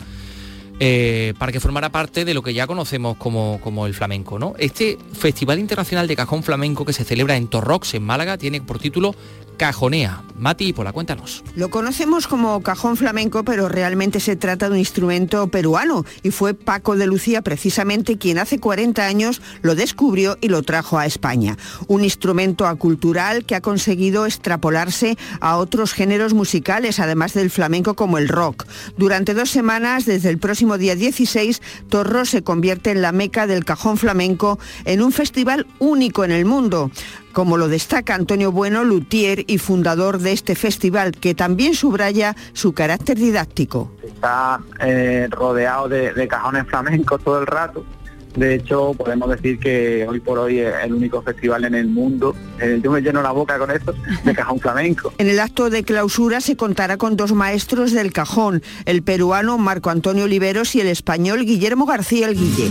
[0.81, 4.39] eh, para que formara parte de lo que ya conocemos como, como, el flamenco.
[4.39, 4.55] ¿no?
[4.59, 8.79] Este Festival Internacional de Cajón Flamenco que se celebra en Torrox, en Málaga, tiene por
[8.79, 9.15] título
[9.57, 10.23] cajonea.
[10.37, 11.45] Mati, por la cuéntanos.
[11.55, 16.55] Lo conocemos como cajón flamenco, pero realmente se trata de un instrumento peruano y fue
[16.55, 21.57] Paco de Lucía precisamente quien hace 40 años lo descubrió y lo trajo a España.
[21.87, 28.19] Un instrumento acultural que ha conseguido extrapolarse a otros géneros musicales, además del flamenco como
[28.19, 28.67] el rock.
[28.97, 33.65] Durante dos semanas, desde el próximo día 16, Torro se convierte en la meca del
[33.65, 36.91] cajón flamenco en un festival único en el mundo
[37.35, 42.73] como lo destaca Antonio Bueno, luthier y fundador de este festival, que también subraya su
[42.73, 43.91] carácter didáctico.
[44.03, 47.85] Está eh, rodeado de, cajones flamencos todo el rato.
[48.37, 52.35] De hecho, podemos decir que hoy por hoy es el único festival en el mundo,
[52.61, 55.13] eh, yo me lleno la boca con esto, de cajón flamenco.
[55.19, 59.91] En el acto de clausura se contará con dos maestros del cajón, el peruano Marco
[59.91, 62.71] Antonio Oliveros y el español Guillermo García El Guille.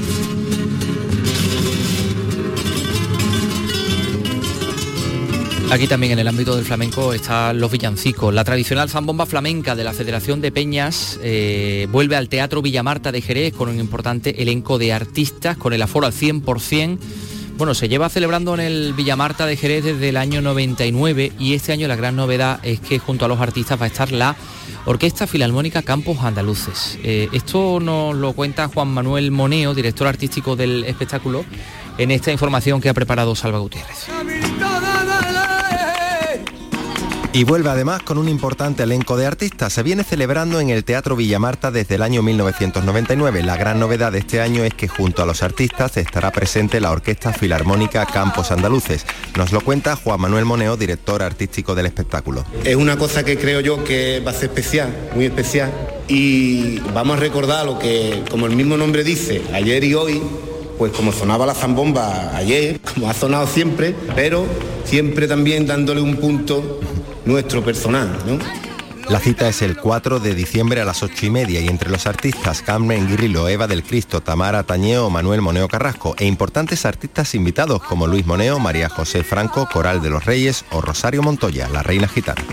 [5.73, 8.31] Aquí también en el ámbito del flamenco están los villancicos.
[8.31, 13.21] La tradicional zambomba flamenca de la Federación de Peñas eh, vuelve al Teatro Villamarta de
[13.21, 16.99] Jerez con un importante elenco de artistas, con el aforo al 100%.
[17.57, 21.71] Bueno, se lleva celebrando en el Villamarta de Jerez desde el año 99 y este
[21.71, 24.35] año la gran novedad es que junto a los artistas va a estar la
[24.85, 26.99] Orquesta Filarmónica Campos Andaluces.
[27.03, 31.43] Eh, esto nos lo cuenta Juan Manuel Moneo, director artístico del espectáculo,
[31.97, 34.07] en esta información que ha preparado Salva Gutiérrez.
[37.35, 39.73] Y vuelve además con un importante elenco de artistas.
[39.73, 43.41] Se viene celebrando en el Teatro Villamarta desde el año 1999.
[43.41, 46.91] La gran novedad de este año es que junto a los artistas estará presente la
[46.91, 49.07] Orquesta Filarmónica Campos Andaluces.
[49.35, 52.45] Nos lo cuenta Juan Manuel Moneo, director artístico del espectáculo.
[52.63, 55.71] Es una cosa que creo yo que va a ser especial, muy especial.
[56.07, 60.21] Y vamos a recordar lo que, como el mismo nombre dice, ayer y hoy,
[60.77, 64.45] pues como sonaba la zambomba ayer, como ha sonado siempre, pero
[64.85, 66.79] siempre también dándole un punto
[67.25, 68.09] nuestro personal.
[68.25, 68.37] ¿no?
[69.09, 72.07] La cita es el 4 de diciembre a las 8 y media y entre los
[72.07, 77.83] artistas Carmen Guirrilo, Eva del Cristo, Tamara Tañeo, Manuel Moneo Carrasco e importantes artistas invitados
[77.83, 82.07] como Luis Moneo, María José Franco, Coral de los Reyes o Rosario Montoya, la reina
[82.07, 82.43] gitana.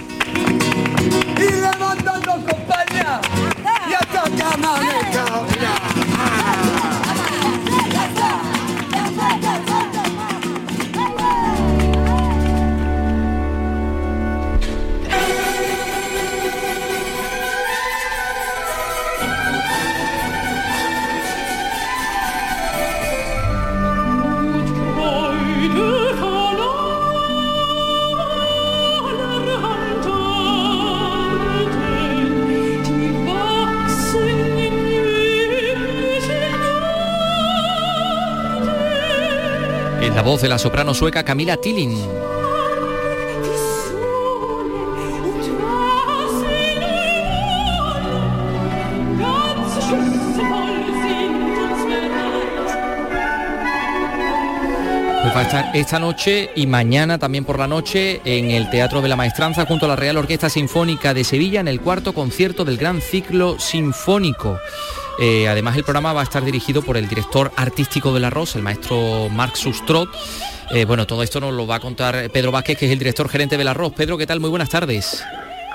[40.15, 41.97] La voz de la soprano sueca Camila Tilling.
[55.33, 59.65] Pues esta noche y mañana también por la noche en el Teatro de la Maestranza
[59.65, 63.59] junto a la Real Orquesta Sinfónica de Sevilla en el cuarto concierto del Gran Ciclo
[63.59, 64.59] Sinfónico.
[65.21, 68.59] Eh, además el programa va a estar dirigido por el director artístico de La Rosa,
[68.59, 70.09] el maestro Marc Sustrot.
[70.73, 73.29] Eh, bueno, todo esto nos lo va a contar Pedro Vázquez, que es el director
[73.29, 73.95] gerente de La Rosa.
[73.97, 74.41] Pedro, ¿qué tal?
[74.41, 75.23] Muy buenas tardes.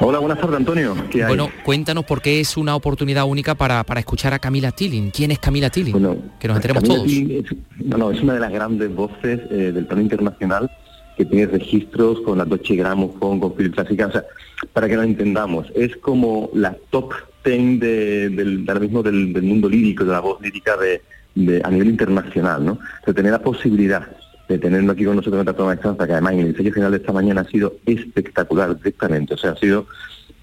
[0.02, 0.96] Hola, buenas tardes, Antonio.
[1.28, 5.12] Bueno, cuéntanos por qué es una oportunidad única para, escuchar a Camila Tilling.
[5.12, 5.94] ¿Quién es Camila Tilling?
[6.40, 7.08] que nos enteremos todos.
[7.08, 7.46] Es,
[7.86, 10.70] no, es una de las grandes voces eh, del plano internacional
[11.16, 14.26] que tiene registros con la Deutsche Grammophon, con Philips Clásica, o sea,
[14.74, 17.14] para que lo entendamos, es como la top
[17.52, 22.66] de, del, ahora mismo del, mundo lírico, de la voz lírica de, a nivel internacional,
[22.66, 22.80] ¿no?
[23.06, 24.08] De tener la posibilidad
[24.48, 26.92] de tenerlo aquí con nosotros en la toma de que además en el ensayo final
[26.92, 29.88] de esta mañana ha sido espectacular directamente, o sea, ha sido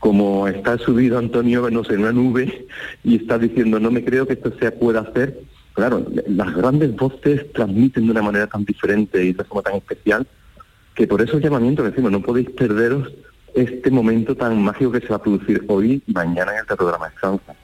[0.00, 2.66] como está subido Antonio, no sé, en una nube
[3.04, 5.40] y está diciendo, no me creo que esto se pueda hacer.
[5.74, 10.26] Claro, las grandes voces transmiten de una manera tan diferente y de forma tan especial
[10.94, 13.12] que por eso el llamamiento decimos, no podéis perderos
[13.54, 16.86] este momento tan mágico que se va a producir hoy y mañana en el Teatro
[16.86, 17.54] de la Maestranza.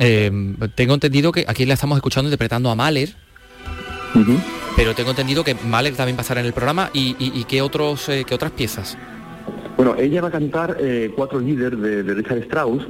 [0.00, 0.30] Eh,
[0.74, 3.14] tengo entendido que aquí la estamos escuchando interpretando a Mahler,
[4.76, 8.34] Pero tengo entendido que Mahler también estar en el programa y, qué, otros, eh, qué
[8.34, 8.98] otras piezas.
[9.76, 12.86] Bueno, ella va a cantar eh, cuatro líderes de, de, Richard Strauss,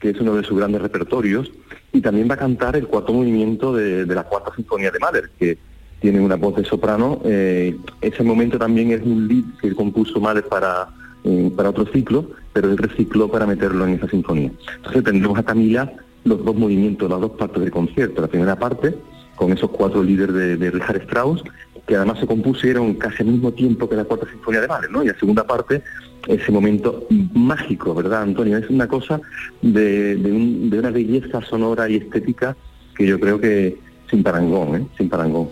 [0.00, 1.50] que es uno de sus grandes repertorios,
[1.92, 5.58] y también va a cantar el cuarto movimiento de, la cuarta sinfonía de Mahler, que
[6.00, 7.20] tiene una voz de soprano.
[7.24, 10.88] Eh, ese momento también es un lead que compuso Mahler para,
[11.24, 14.50] eh, para otro ciclo, pero él recicló para meterlo en esa sinfonía.
[14.76, 15.92] Entonces tendremos a Camila
[16.24, 18.20] los dos movimientos, las dos partes del concierto.
[18.20, 18.94] La primera parte,
[19.36, 21.42] con esos cuatro líderes de, de Richard Strauss,
[21.86, 25.02] que además se compusieron casi al mismo tiempo que la cuarta sinfonía de Mahler, ¿no?
[25.02, 25.82] Y la segunda parte,
[26.28, 28.58] ese momento mágico, ¿verdad, Antonio?
[28.58, 29.20] Es una cosa
[29.62, 32.56] de, de una belleza sonora y estética
[32.94, 33.78] que yo creo que
[34.10, 34.86] sin parangón, ¿eh?
[34.98, 35.48] Sin parangón.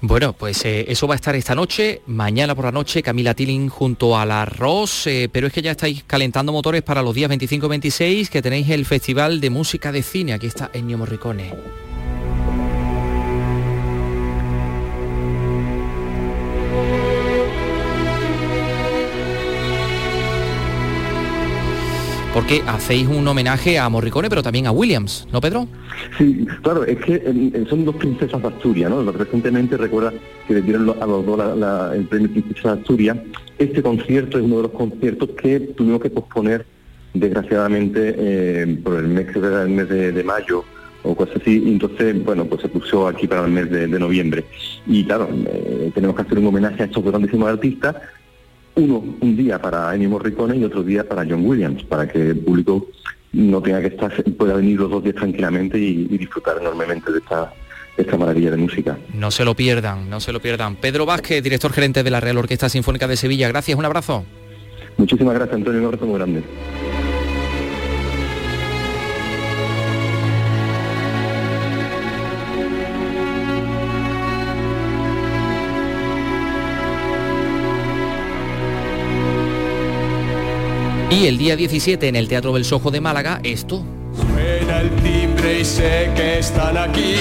[0.00, 3.68] Bueno, pues eh, eso va a estar esta noche, mañana por la noche, Camila Tilling
[3.68, 8.28] junto al arroz, eh, pero es que ya estáis calentando motores para los días 25-26,
[8.28, 11.87] que tenéis el Festival de Música de Cine, aquí está Ennio Morricone.
[22.38, 25.66] Porque hacéis un homenaje a Morricone, pero también a Williams, ¿no, Pedro?
[26.16, 29.02] Sí, claro, es que eh, son dos princesas de Asturias, ¿no?
[29.10, 30.12] Recientemente recuerda
[30.46, 31.40] que le dieron a los dos
[31.96, 33.16] el premio Princesa de Asturias.
[33.58, 36.64] Este concierto es uno de los conciertos que tuvimos que posponer,
[37.12, 40.64] desgraciadamente, eh, por el mes, el mes de, mayo
[41.02, 44.44] o cosas así, entonces, bueno, pues se puso aquí para el mes de, noviembre.
[44.86, 47.96] Y claro, eh, tenemos que hacer un homenaje a estos grandísimos artistas,
[48.78, 52.38] uno un día para Ennio Morricone y otro día para John Williams, para que el
[52.38, 52.86] público
[53.32, 57.52] no tenga que estar, pueda venir los dos días tranquilamente y, disfrutar enormemente de esta,
[57.96, 58.96] esta maravilla de música.
[59.12, 60.76] No se lo pierdan, no se lo pierdan.
[60.76, 64.24] Pedro Vázquez, director gerente de la Real Orquesta Sinfónica de Sevilla, gracias, un abrazo.
[64.96, 66.42] Muchísimas gracias, Antonio, un abrazo muy grande.
[81.10, 83.82] Y el día 17 en el Teatro del Sojo de Málaga, esto.
[84.14, 87.14] Suena el timbre y sé que están aquí.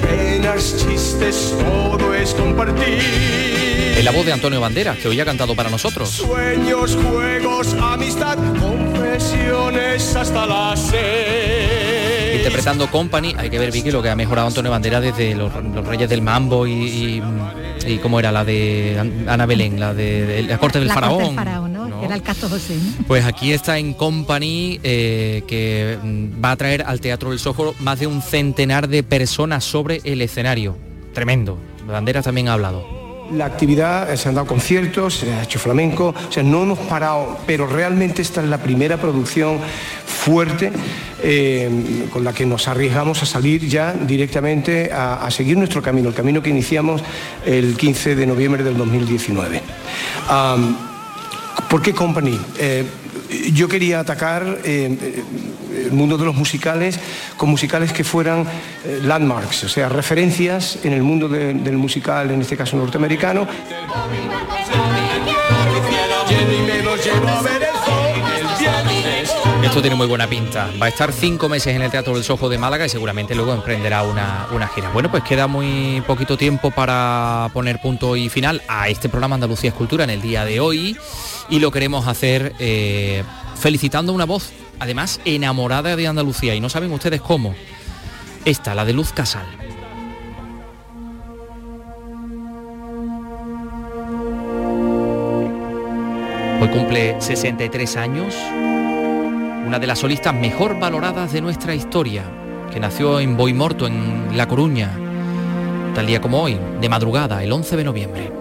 [0.00, 3.02] Penas, chistes, todo es compartir.
[3.98, 6.08] En la voz de Antonio Banderas, que hoy ha cantado para nosotros.
[6.08, 11.41] Sueños, juegos, amistad, confesiones hasta la sed.
[12.42, 15.52] Interpretando Company, hay que ver Vicky lo que ha mejorado Antonio Banderas desde los,
[15.86, 17.22] Reyes del Mambo y
[17.86, 21.36] y cómo era la de Ana Belén, la de, la corte del faraón.
[22.02, 22.76] Era el caso José.
[23.06, 25.98] Pues aquí está en Company eh, que
[26.44, 30.20] va a traer al Teatro del Sojo más de un centenar de personas sobre el
[30.20, 30.76] escenario.
[31.12, 31.58] Tremendo.
[31.86, 36.32] Banderas también ha hablado la actividad, se han dado conciertos, se ha hecho flamenco, o
[36.32, 39.58] sea, no hemos parado, pero realmente esta es la primera producción
[40.22, 40.70] fuerte
[41.20, 46.14] eh, con la que nos arriesgamos a salir ya directamente a, seguir nuestro camino, el
[46.14, 47.02] camino que iniciamos
[47.44, 49.60] el 15 de noviembre del 2019.
[51.68, 52.38] ¿Por qué Company?
[52.58, 52.84] Eh,
[53.52, 55.22] yo quería atacar eh,
[55.86, 57.00] el mundo de los musicales
[57.36, 58.46] con musicales que fueran
[59.02, 63.48] landmarks, o sea, referencias en el mundo del musical, en este caso norteamericano.
[69.62, 70.70] Esto tiene muy buena pinta.
[70.80, 73.54] Va a estar cinco meses en el Teatro del Sojo de Málaga y seguramente luego
[73.54, 74.90] emprenderá una, una gira.
[74.90, 79.70] Bueno, pues queda muy poquito tiempo para poner punto y final a este programa Andalucía
[79.70, 80.96] Escultura en el día de hoy
[81.48, 83.22] y lo queremos hacer eh,
[83.56, 87.54] felicitando una voz, además enamorada de Andalucía y no saben ustedes cómo.
[88.44, 89.46] Esta, la de Luz Casal.
[96.60, 98.34] Hoy cumple 63 años
[99.66, 102.24] una de las solistas mejor valoradas de nuestra historia,
[102.72, 104.90] que nació en Boimorto, en La Coruña,
[105.94, 108.32] tal día como hoy, de madrugada, el 11 de noviembre.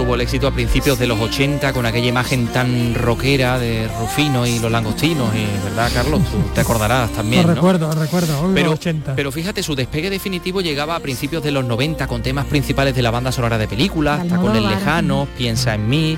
[0.00, 4.46] Tuvo el éxito a principios de los 80 con aquella imagen tan rockera de Rufino
[4.46, 7.46] y los langostinos, y verdad Carlos, tú te acordarás también.
[7.46, 9.14] Lo recuerdo, recuerdo, pero, 80.
[9.14, 13.02] pero fíjate, su despegue definitivo llegaba a principios de los 90 con temas principales de
[13.02, 16.16] la banda sonora de películas, hasta con El Lejano, Piensa en mí,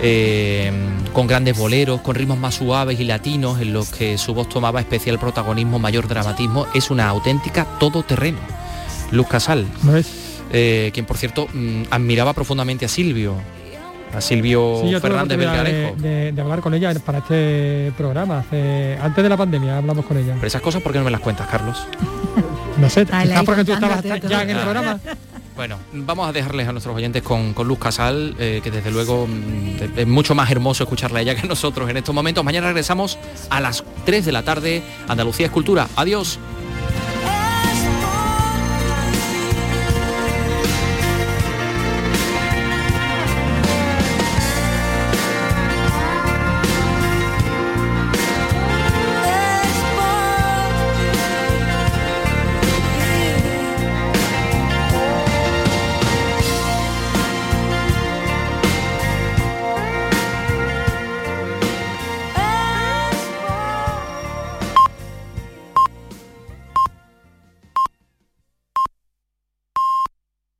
[0.00, 0.72] eh,
[1.12, 4.80] con grandes boleros, con ritmos más suaves y latinos, en los que su voz tomaba
[4.80, 6.66] especial protagonismo, mayor dramatismo.
[6.72, 8.38] Es una auténtica todoterreno.
[9.10, 9.66] Luz Casal,
[10.52, 13.34] eh, quien por cierto mm, admiraba profundamente a Silvio,
[14.14, 15.94] a Silvio Sí, yo tuve la Fernández Belgarejo.
[15.96, 18.38] de, de- de hablar con ella para este programa.
[18.40, 20.34] hace- antes de la pandemia hablamos con ella.
[20.34, 21.76] Pero esas cosas, ¿por qué no me las cuentas, Carlos?
[22.76, 24.40] No sé, Ay, la quizás porque tú estabas todo.
[24.40, 24.98] en el programa.
[25.56, 29.26] Bueno, vamos a dejarles a nuestros oyentes con, con Luz Casal, eh, que desde luego
[29.26, 32.42] mm, es mucho más hermoso escucharla a ella que nosotros en estos momentos.
[32.42, 33.18] Mañana regresamos
[33.50, 34.82] a las 3 de la tarde.
[35.06, 35.86] Andalucía es cultura.
[35.96, 36.38] Adiós.